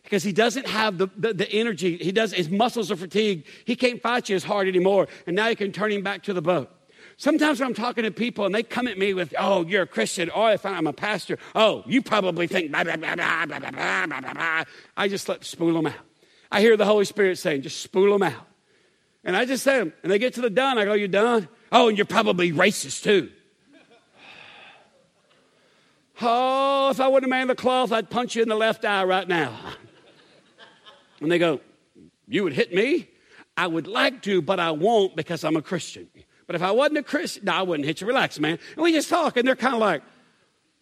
[0.07, 1.97] because he doesn't have the, the, the, energy.
[1.97, 3.45] He does, his muscles are fatigued.
[3.65, 5.09] He can't fight you as hard anymore.
[5.25, 6.71] And now you can turn him back to the boat.
[7.17, 9.87] Sometimes when I'm talking to people and they come at me with, oh, you're a
[9.87, 13.59] Christian, or if I'm a pastor, oh, you probably think blah, blah, blah, blah, blah,
[13.59, 14.63] blah, blah, blah, blah.
[14.95, 16.05] I just let spool them out.
[16.49, 18.47] I hear the Holy Spirit saying, just spool them out.
[19.25, 20.77] And I just say them, and they get to the done.
[20.77, 21.49] I go, "You're done?
[21.69, 23.29] Oh, and you're probably racist too.
[26.21, 29.03] Oh, if I wouldn't have made the cloth, I'd punch you in the left eye
[29.03, 29.53] right now.
[31.21, 31.59] And they go,
[32.27, 33.09] You would hit me?
[33.55, 36.07] I would like to, but I won't because I'm a Christian.
[36.45, 38.07] But if I wasn't a Christian, no, I wouldn't hit you.
[38.07, 38.59] Relax, man.
[38.75, 40.03] And we just talk, and they're kind of like,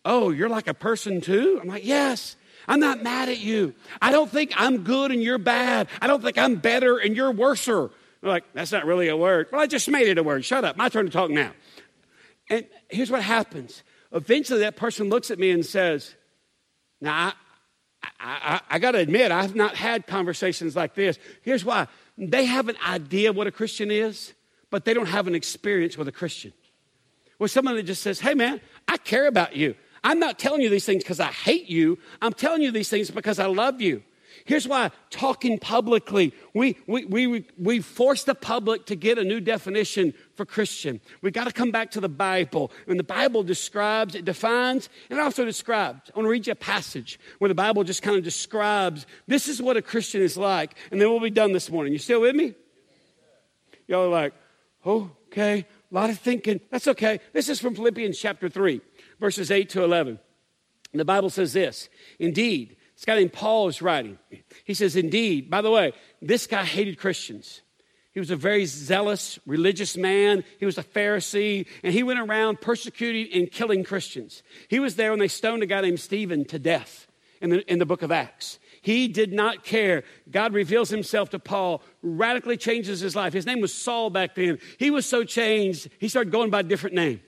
[0.03, 1.59] Oh, you're like a person too?
[1.61, 2.35] I'm like, Yes.
[2.67, 3.75] I'm not mad at you.
[4.01, 5.87] I don't think I'm good and you're bad.
[6.01, 7.91] I don't think I'm better and you're worser.
[8.21, 9.49] They're like, that's not really a word.
[9.51, 10.43] Well, I just made it a word.
[10.43, 10.77] Shut up.
[10.77, 11.51] My turn to talk now.
[12.49, 13.83] And here's what happens.
[14.11, 16.15] Eventually, that person looks at me and says,
[17.01, 17.33] Now,
[18.19, 21.17] I, I, I got to admit, I've not had conversations like this.
[21.41, 21.87] Here's why
[22.17, 24.33] they have an idea what a Christian is,
[24.69, 26.53] but they don't have an experience with a Christian.
[27.39, 29.75] Well, someone that just says, Hey, man, I care about you.
[30.03, 31.97] I'm not telling you these things because I hate you.
[32.21, 34.03] I'm telling you these things because I love you.
[34.45, 39.39] Here's why talking publicly, we, we, we, we force the public to get a new
[39.41, 41.01] definition for Christian.
[41.23, 42.71] We got to come back to the Bible.
[42.85, 46.11] When the Bible describes, it defines, and it also describes.
[46.13, 49.47] I want to read you a passage where the Bible just kind of describes this
[49.47, 51.91] is what a Christian is like, and then we'll be done this morning.
[51.91, 52.53] You still with me?
[53.87, 54.33] Y'all are like,
[54.85, 56.61] oh, okay, a lot of thinking.
[56.69, 57.19] That's okay.
[57.33, 58.79] This is from Philippians chapter 3,
[59.19, 60.19] verses 8 to 11.
[60.91, 64.17] And the Bible says this Indeed, this guy named Paul is writing.
[64.63, 67.61] He says, Indeed, by the way, this guy hated Christians.
[68.13, 70.45] He was a very zealous, religious man.
[70.57, 74.41] He was a Pharisee, and he went around persecuting and killing Christians.
[74.69, 77.07] He was there when they stoned a guy named Stephen to death
[77.41, 78.57] in the, in the book of Acts.
[78.81, 80.03] He did not care.
[80.31, 83.33] God reveals himself to Paul, radically changes his life.
[83.33, 84.59] His name was Saul back then.
[84.77, 87.19] He was so changed, he started going by a different name.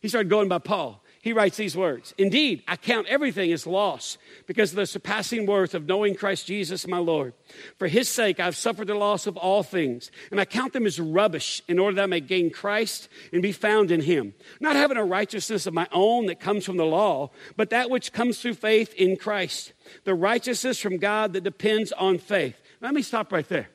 [0.00, 1.02] He started going by Paul.
[1.28, 5.74] He writes these words Indeed, I count everything as loss because of the surpassing worth
[5.74, 7.34] of knowing Christ Jesus my Lord.
[7.78, 10.98] For his sake, I've suffered the loss of all things, and I count them as
[10.98, 14.32] rubbish in order that I may gain Christ and be found in him.
[14.58, 18.14] Not having a righteousness of my own that comes from the law, but that which
[18.14, 22.58] comes through faith in Christ, the righteousness from God that depends on faith.
[22.80, 23.68] Let me stop right there.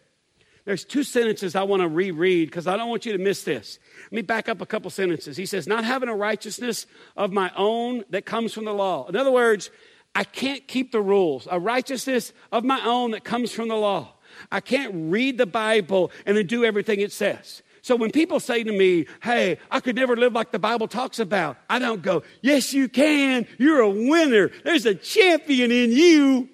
[0.66, 3.80] There's two sentences I want to reread because I don't want you to miss this.
[4.06, 5.36] Let me back up a couple sentences.
[5.36, 6.86] He says, Not having a righteousness
[7.18, 9.06] of my own that comes from the law.
[9.08, 9.72] In other words,
[10.16, 14.14] I can't keep the rules, a righteousness of my own that comes from the law.
[14.52, 17.62] I can't read the Bible and then do everything it says.
[17.82, 21.20] So when people say to me, Hey, I could never live like the Bible talks
[21.20, 23.46] about, I don't go, Yes, you can.
[23.58, 24.50] You're a winner.
[24.64, 26.48] There's a champion in you.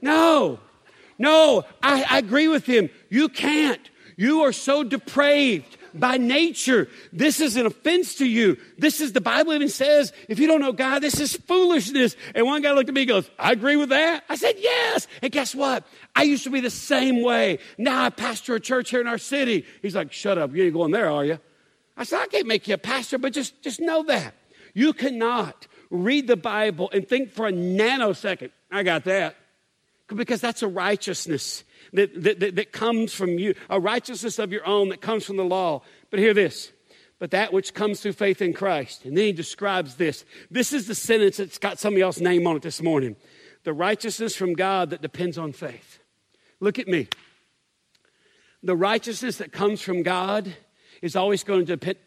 [0.00, 0.58] No,
[1.22, 2.90] no, I, I agree with him.
[3.08, 3.80] You can't.
[4.16, 6.88] You are so depraved by nature.
[7.12, 8.58] This is an offense to you.
[8.76, 12.16] This is the Bible even says, if you don't know God, this is foolishness.
[12.34, 14.24] And one guy looked at me and goes, I agree with that.
[14.28, 15.06] I said, yes.
[15.22, 15.86] And guess what?
[16.16, 17.60] I used to be the same way.
[17.78, 19.64] Now I pastor a church here in our city.
[19.80, 20.52] He's like, shut up.
[20.52, 21.38] You ain't going there, are you?
[21.96, 24.34] I said, I can't make you a pastor, but just, just know that.
[24.74, 29.36] You cannot read the Bible and think for a nanosecond, I got that
[30.16, 34.66] because that's a righteousness that, that, that, that, comes from you, a righteousness of your
[34.66, 35.82] own that comes from the law.
[36.10, 36.72] But hear this
[37.22, 39.04] but that which comes through faith in Christ.
[39.04, 40.24] And then he describes this.
[40.50, 43.14] This is the sentence that's got somebody else's name on it this morning.
[43.62, 46.00] The righteousness from God that depends on faith.
[46.58, 47.06] Look at me.
[48.64, 50.52] The righteousness that comes from God
[51.00, 51.98] is always going to depend,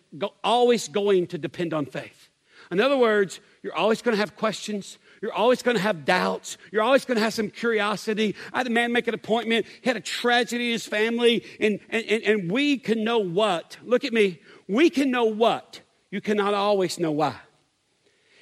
[0.43, 2.29] always going to depend on faith.
[2.69, 4.97] In other words, you're always going to have questions.
[5.25, 6.59] You're always going to have doubts.
[6.71, 8.35] You're always going to have some curiosity.
[8.53, 9.65] I had a man make an appointment.
[9.81, 13.75] He had a tragedy in his family, and, and, and we can know what.
[13.83, 14.39] Look at me.
[14.67, 15.81] We can know what.
[16.11, 17.37] You cannot always know why.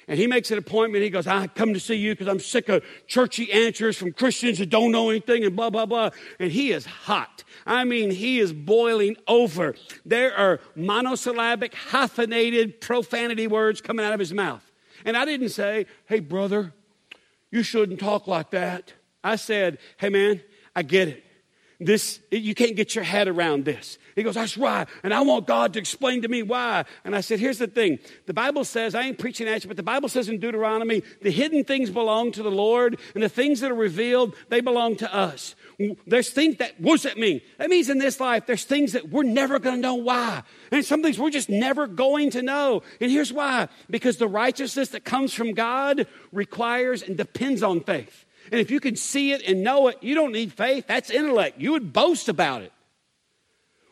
[0.08, 1.02] And he makes an appointment.
[1.04, 4.58] He goes, I come to see you because I'm sick of churchy answers from Christians
[4.58, 6.10] that don't know anything and blah, blah, blah.
[6.38, 7.44] And he is hot.
[7.64, 9.74] I mean, he is boiling over.
[10.04, 14.70] There are monosyllabic, hyphenated profanity words coming out of his mouth.
[15.04, 16.72] And I didn't say, hey, brother,
[17.50, 18.92] you shouldn't talk like that.
[19.22, 20.42] I said, hey, man,
[20.76, 21.23] I get it.
[21.80, 23.98] This, you can't get your head around this.
[24.14, 24.88] He goes, That's right.
[25.02, 26.84] And I want God to explain to me why.
[27.04, 27.98] And I said, Here's the thing.
[28.26, 31.30] The Bible says, I ain't preaching at you, but the Bible says in Deuteronomy, the
[31.30, 35.14] hidden things belong to the Lord, and the things that are revealed, they belong to
[35.14, 35.54] us.
[36.06, 37.40] There's things that, what does that mean?
[37.58, 40.42] That means in this life, there's things that we're never going to know why.
[40.70, 42.82] And some things we're just never going to know.
[43.00, 48.24] And here's why because the righteousness that comes from God requires and depends on faith.
[48.54, 50.86] And if you can see it and know it, you don't need faith.
[50.86, 51.60] That's intellect.
[51.60, 52.70] You would boast about it.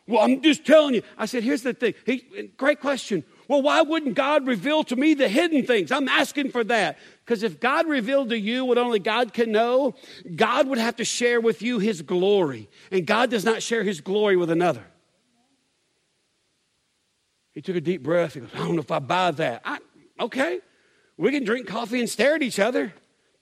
[0.07, 1.01] Well, I'm just telling you.
[1.17, 1.95] I said, here's the thing.
[2.05, 3.25] He, great question.
[3.49, 5.91] Well, why wouldn't God reveal to me the hidden things?
[5.91, 6.97] I'm asking for that.
[7.25, 9.95] Because if God revealed to you what only God can know,
[10.33, 12.69] God would have to share with you his glory.
[12.89, 14.85] And God does not share his glory with another.
[17.51, 18.35] He took a deep breath.
[18.35, 19.61] He goes, I don't know if I buy that.
[19.65, 19.79] I,
[20.21, 20.61] okay,
[21.17, 22.93] we can drink coffee and stare at each other,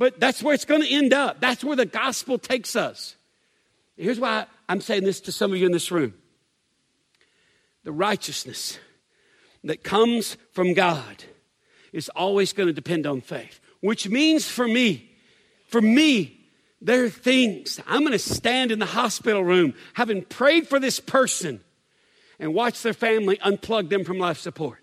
[0.01, 1.39] but that's where it's going to end up.
[1.39, 3.15] That's where the gospel takes us.
[3.95, 6.15] Here's why I'm saying this to some of you in this room
[7.83, 8.79] the righteousness
[9.63, 11.25] that comes from God
[11.93, 15.11] is always going to depend on faith, which means for me,
[15.67, 16.47] for me,
[16.81, 20.99] there are things I'm going to stand in the hospital room having prayed for this
[20.99, 21.59] person
[22.39, 24.80] and watch their family unplug them from life support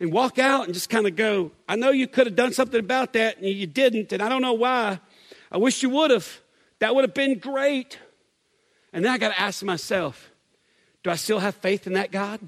[0.00, 2.78] and walk out and just kind of go, I know you could have done something
[2.78, 5.00] about that and you didn't, and I don't know why.
[5.50, 6.40] I wish you would have.
[6.78, 7.98] That would have been great.
[8.92, 10.30] And then I got to ask myself,
[11.02, 12.40] do I still have faith in that God?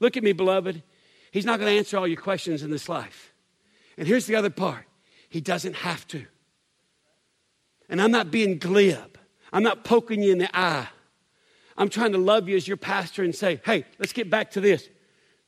[0.00, 0.82] Look at me, beloved.
[1.30, 3.32] He's not going to answer all your questions in this life.
[3.96, 4.86] And here's the other part
[5.28, 6.24] He doesn't have to.
[7.88, 9.18] And I'm not being glib,
[9.52, 10.88] I'm not poking you in the eye.
[11.76, 14.60] I'm trying to love you as your pastor and say, hey, let's get back to
[14.60, 14.88] this.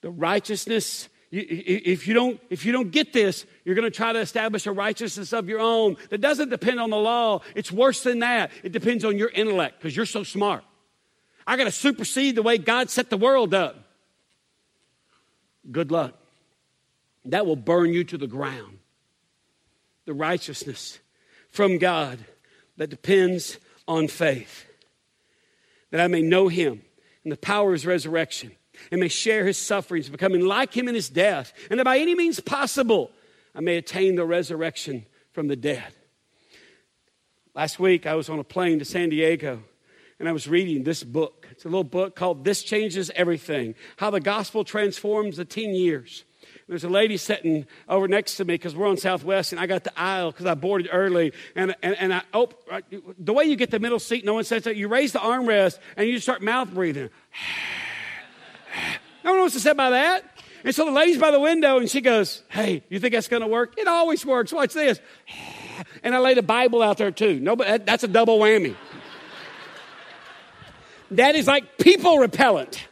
[0.06, 4.20] The righteousness, if you don't, if you don't get this, you're going to try to
[4.20, 7.40] establish a righteousness of your own that doesn't depend on the law.
[7.56, 8.52] It's worse than that.
[8.62, 10.62] It depends on your intellect because you're so smart.
[11.44, 13.84] I got to supersede the way God set the world up.
[15.72, 16.14] Good luck.
[17.24, 18.78] That will burn you to the ground.
[20.04, 21.00] The righteousness
[21.50, 22.24] from God
[22.76, 24.66] that depends on faith.
[25.90, 26.82] That I may know him
[27.24, 28.52] and the power of his resurrection
[28.90, 32.14] and may share his sufferings, becoming like him in his death, and that by any
[32.14, 33.10] means possible
[33.54, 35.92] I may attain the resurrection from the dead.
[37.54, 39.62] Last week I was on a plane to San Diego
[40.18, 41.46] and I was reading this book.
[41.50, 46.24] It's a little book called This Changes Everything How the Gospel Transforms the Teen Years.
[46.68, 49.84] There's a lady sitting over next to me because we're on Southwest, and I got
[49.84, 51.32] the aisle because I boarded early.
[51.54, 52.50] And, and, and I oh,
[53.18, 54.74] the way you get the middle seat, no one says that.
[54.74, 57.10] You raise the armrest and you start mouth breathing.
[59.26, 60.24] no one wants to say by that.
[60.64, 63.42] And so the lady's by the window and she goes, Hey, you think that's going
[63.42, 63.74] to work?
[63.76, 64.52] It always works.
[64.52, 65.00] Watch this.
[66.02, 67.38] And I laid a Bible out there too.
[67.38, 68.74] No, but that's a double whammy.
[71.10, 72.88] that is like people repellent.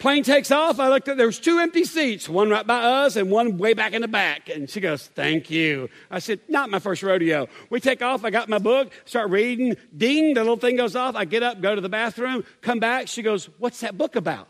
[0.00, 0.80] Plane takes off.
[0.80, 3.74] I looked at there was two empty seats, one right by us and one way
[3.74, 4.48] back in the back.
[4.48, 8.24] And she goes, "Thank you." I said, "Not my first rodeo." We take off.
[8.24, 9.76] I got my book, start reading.
[9.96, 11.14] Ding, the little thing goes off.
[11.14, 13.06] I get up, go to the bathroom, come back.
[13.06, 14.48] She goes, "What's that book about?"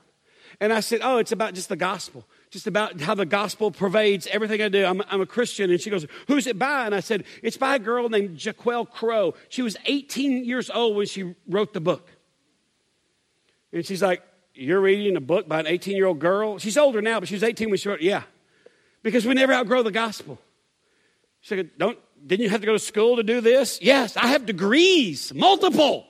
[0.60, 4.26] And I said, Oh, it's about just the gospel, just about how the gospel pervades
[4.28, 4.84] everything I do.
[4.84, 5.70] I'm, I'm a Christian.
[5.70, 6.86] And she goes, Who's it by?
[6.86, 9.34] And I said, It's by a girl named Jaquelle Crowe.
[9.48, 12.08] She was 18 years old when she wrote the book.
[13.72, 14.22] And she's like,
[14.54, 16.58] You're reading a book by an 18 year old girl?
[16.58, 18.04] She's older now, but she was 18 when she wrote it.
[18.04, 18.24] Yeah.
[19.02, 20.40] Because we never outgrow the gospel.
[21.40, 23.78] She said, Don't, didn't you have to go to school to do this?
[23.80, 26.04] Yes, I have degrees, multiple.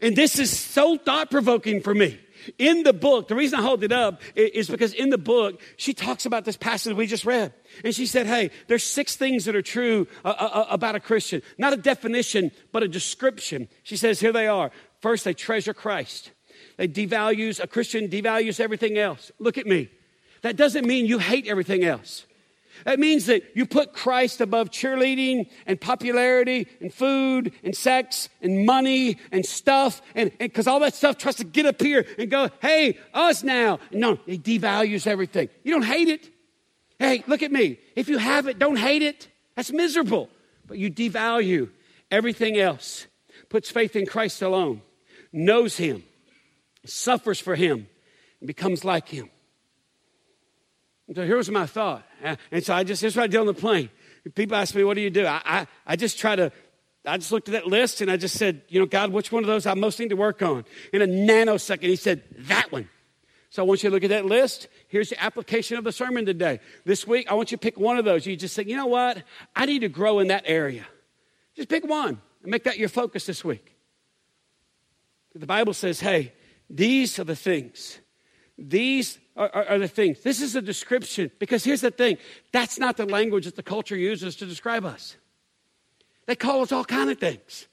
[0.00, 2.18] And this is so thought provoking for me.
[2.58, 5.94] In the book, the reason I hold it up is because in the book, she
[5.94, 7.52] talks about this passage we just read.
[7.84, 11.00] And she said, hey, there's six things that are true uh, uh, uh, about a
[11.00, 11.42] Christian.
[11.58, 13.68] Not a definition, but a description.
[13.82, 14.70] She says, here they are.
[15.00, 16.32] First, they treasure Christ.
[16.76, 19.30] They devalues, a Christian devalues everything else.
[19.38, 19.88] Look at me.
[20.42, 22.26] That doesn't mean you hate everything else.
[22.84, 28.66] That means that you put Christ above cheerleading and popularity and food and sex and
[28.66, 30.02] money and stuff.
[30.14, 33.78] And because all that stuff tries to get up here and go, hey, us now.
[33.90, 35.48] No, it devalues everything.
[35.62, 36.30] You don't hate it.
[36.98, 37.78] Hey, look at me.
[37.96, 39.28] If you have it, don't hate it.
[39.56, 40.30] That's miserable.
[40.66, 41.70] But you devalue
[42.10, 43.06] everything else,
[43.48, 44.82] puts faith in Christ alone,
[45.32, 46.04] knows Him,
[46.84, 47.88] suffers for Him,
[48.40, 49.30] and becomes like Him.
[51.14, 52.04] So here's my thought.
[52.50, 53.90] And so I just, here's what I did on the plane.
[54.34, 55.26] People ask me, what do you do?
[55.26, 56.52] I, I, I just try to,
[57.04, 59.42] I just looked at that list and I just said, you know, God, which one
[59.42, 60.64] of those I most need to work on?
[60.92, 62.88] In a nanosecond, he said, that one.
[63.50, 64.68] So I want you to look at that list.
[64.88, 66.60] Here's the application of the sermon today.
[66.86, 68.24] This week, I want you to pick one of those.
[68.24, 69.22] You just say, you know what?
[69.54, 70.86] I need to grow in that area.
[71.54, 73.76] Just pick one and make that your focus this week.
[75.34, 76.32] The Bible says, hey,
[76.70, 77.98] these are the things.
[78.56, 80.20] These are, are, the things.
[80.20, 82.18] This is a description because here's the thing
[82.52, 85.16] that's not the language that the culture uses to describe us.
[86.26, 87.66] They call us all kind of things.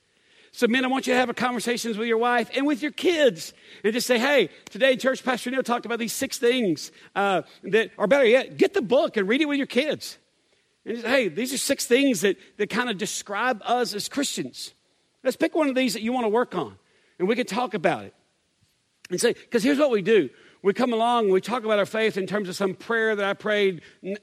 [0.51, 3.53] So, men, I want you to have conversations with your wife and with your kids,
[3.83, 7.91] and just say, "Hey, today, Church Pastor Neil talked about these six things uh, that,
[7.97, 10.17] or better yet, get the book and read it with your kids."
[10.85, 14.73] And just, hey, these are six things that that kind of describe us as Christians.
[15.23, 16.77] Let's pick one of these that you want to work on,
[17.19, 18.15] and we can talk about it.
[19.11, 20.31] And say, because here's what we do:
[20.61, 23.33] we come along, we talk about our faith in terms of some prayer that I
[23.33, 23.81] prayed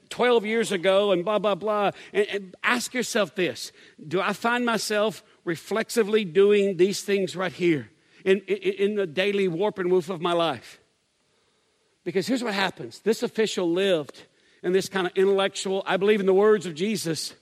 [0.09, 1.91] 12 years ago and blah, blah, blah.
[2.13, 3.71] And, and, ask yourself this
[4.07, 7.89] Do I find myself reflexively doing these things right here
[8.23, 10.79] in, in, in the daily warp and woof of my life?
[12.03, 14.23] Because here's what happens this official lived
[14.61, 17.33] in this kind of intellectual, I believe in the words of Jesus,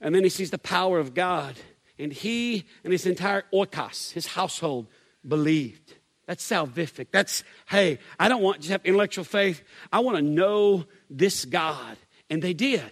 [0.00, 1.56] and then he sees the power of God.
[2.00, 4.86] And he and his entire oikos, his household,
[5.26, 5.94] believed.
[6.28, 7.06] That's salvific.
[7.10, 9.62] That's, hey, I don't want to have intellectual faith.
[9.90, 11.96] I want to know this God.
[12.28, 12.84] And they did.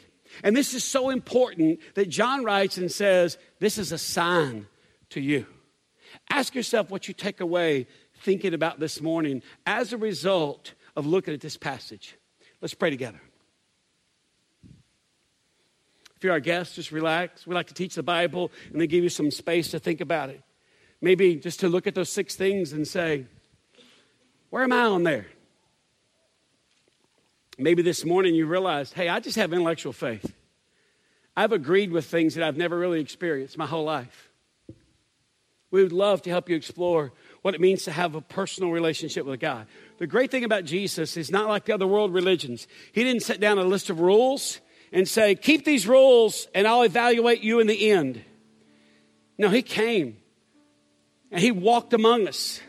[0.43, 4.67] And this is so important that John writes and says, This is a sign
[5.11, 5.45] to you.
[6.31, 7.87] Ask yourself what you take away
[8.23, 12.17] thinking about this morning as a result of looking at this passage.
[12.63, 13.21] Let's pray together.
[16.17, 17.47] If you're our guest, just relax.
[17.47, 20.31] We like to teach the Bible and then give you some space to think about
[20.31, 20.43] it.
[21.01, 23.27] Maybe just to look at those six things and say,
[24.51, 25.27] where am I on there?
[27.59, 30.35] Maybe this morning you realized, hey, I just have intellectual faith.
[31.37, 34.31] I've agreed with things that I've never really experienced my whole life.
[35.71, 39.27] We would love to help you explore what it means to have a personal relationship
[39.27, 39.67] with God.
[39.99, 42.67] The great thing about Jesus is not like the other world religions.
[42.93, 44.61] He didn't set down a list of rules
[44.93, 48.25] and say, keep these rules and I'll evaluate you in the end.
[49.39, 50.17] No, He came
[51.31, 52.61] and he walked among us.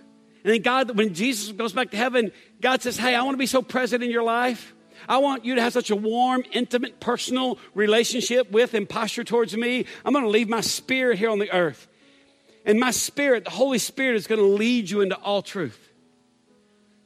[0.44, 2.32] And then God, when Jesus goes back to heaven,
[2.62, 4.74] God says, Hey, I want to be so present in your life.
[5.08, 9.56] I want you to have such a warm, intimate, personal relationship with and posture towards
[9.56, 9.86] me.
[10.04, 11.88] I'm going to leave my spirit here on the earth.
[12.66, 15.80] And my spirit, the Holy Spirit, is going to lead you into all truth.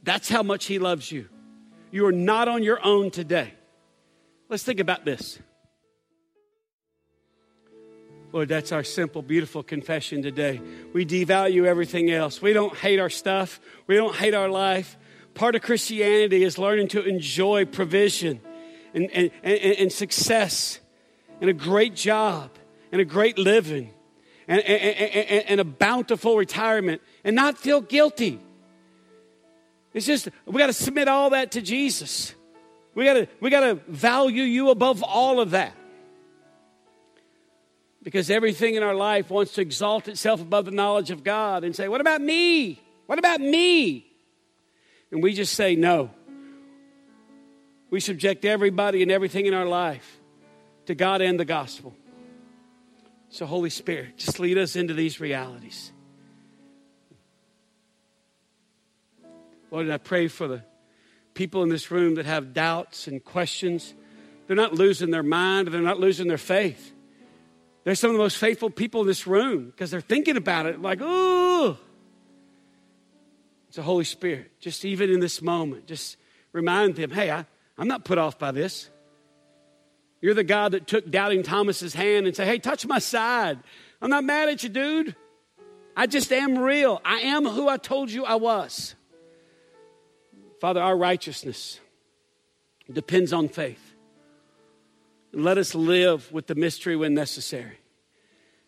[0.03, 1.27] That's how much He loves you.
[1.91, 3.53] You are not on your own today.
[4.49, 5.37] Let's think about this.
[8.31, 10.61] Lord, that's our simple, beautiful confession today.
[10.93, 12.41] We devalue everything else.
[12.41, 13.59] We don't hate our stuff.
[13.87, 14.97] We don't hate our life.
[15.33, 18.41] part of Christianity is learning to enjoy provision
[18.93, 20.79] and, and, and, and success
[21.41, 22.51] and a great job
[22.91, 23.93] and a great living
[24.47, 28.39] and, and, and, a bountiful retirement and not feel guilty.
[29.93, 32.33] It's just, we got to submit all that to Jesus.
[32.93, 35.73] We got to we got to value you above all of that.
[38.03, 41.75] Because everything in our life wants to exalt itself above the knowledge of God and
[41.75, 42.81] say, What about me?
[43.05, 44.05] What about me?
[45.11, 46.09] And we just say, No.
[47.89, 50.19] We subject everybody and everything in our life
[50.85, 51.93] to God and the gospel.
[53.29, 55.91] So, Holy Spirit, just lead us into these realities.
[59.69, 60.63] Lord, I pray for the
[61.33, 63.93] people in this room that have doubts and questions.
[64.47, 66.93] They're not losing their mind, they're not losing their faith.
[67.83, 70.81] They're some of the most faithful people in this room because they're thinking about it
[70.81, 71.77] like, ooh.
[73.67, 74.51] It's the Holy Spirit.
[74.59, 76.17] Just even in this moment, just
[76.51, 77.45] remind them, hey, I,
[77.77, 78.89] I'm not put off by this.
[80.21, 83.59] You're the God that took doubting Thomas's hand and said, hey, touch my side.
[84.01, 85.15] I'm not mad at you, dude.
[85.95, 87.01] I just am real.
[87.03, 88.93] I am who I told you I was.
[90.59, 91.79] Father, our righteousness
[92.91, 93.90] depends on faith.
[95.33, 97.77] Let us live with the mystery when necessary.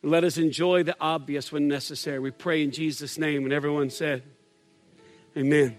[0.01, 2.19] Let us enjoy the obvious when necessary.
[2.19, 3.43] We pray in Jesus' name.
[3.43, 4.23] And everyone said,
[5.35, 5.77] Amen.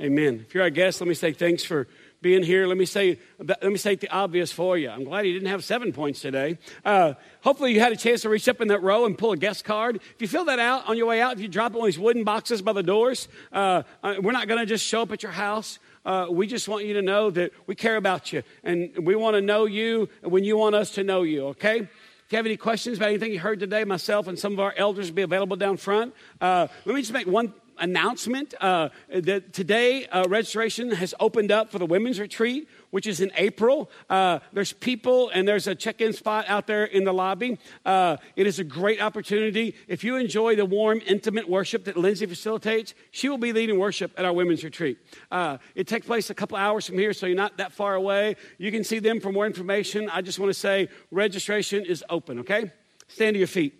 [0.00, 0.44] Amen.
[0.46, 1.86] If you're our guest, let me say thanks for
[2.20, 2.66] being here.
[2.66, 4.88] Let me say, let me state the obvious for you.
[4.88, 6.58] I'm glad you didn't have seven points today.
[6.84, 9.36] Uh, hopefully, you had a chance to reach up in that row and pull a
[9.36, 9.96] guest card.
[9.96, 11.98] If you fill that out on your way out, if you drop one of these
[11.98, 15.22] wooden boxes by the doors, uh, uh we're not going to just show up at
[15.22, 15.78] your house.
[16.04, 19.34] Uh, we just want you to know that we care about you and we want
[19.34, 21.78] to know you when you want us to know you, okay?
[21.78, 24.74] If you have any questions about anything you heard today, myself and some of our
[24.76, 26.14] elders will be available down front.
[26.40, 31.70] Uh, let me just make one announcement uh, that today uh, registration has opened up
[31.70, 33.90] for the women's retreat which is in april.
[34.08, 37.58] Uh, there's people and there's a check-in spot out there in the lobby.
[37.84, 39.74] Uh, it is a great opportunity.
[39.88, 44.12] If you enjoy the warm intimate worship that lindsay facilitates she will be leading worship
[44.16, 44.98] at our women's retreat.
[45.28, 48.36] Uh, it takes place a couple hours from here so you're not that far away.
[48.58, 50.08] You can see them for more information.
[50.08, 52.70] I just want to say registration is open okay?
[53.08, 53.74] Stand to your feet.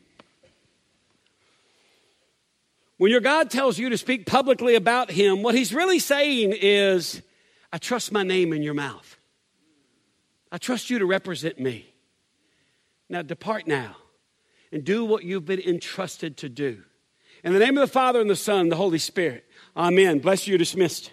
[2.96, 7.22] When your God tells you to speak publicly about Him, what He's really saying is,
[7.74, 9.16] I trust my name in your mouth.
[10.52, 11.92] I trust you to represent me.
[13.08, 13.96] Now depart now
[14.70, 16.84] and do what you've been entrusted to do.
[17.42, 19.44] In the name of the Father and the Son and the Holy Spirit.
[19.76, 20.20] Amen.
[20.20, 20.56] Bless you.
[20.56, 21.10] Dismissed.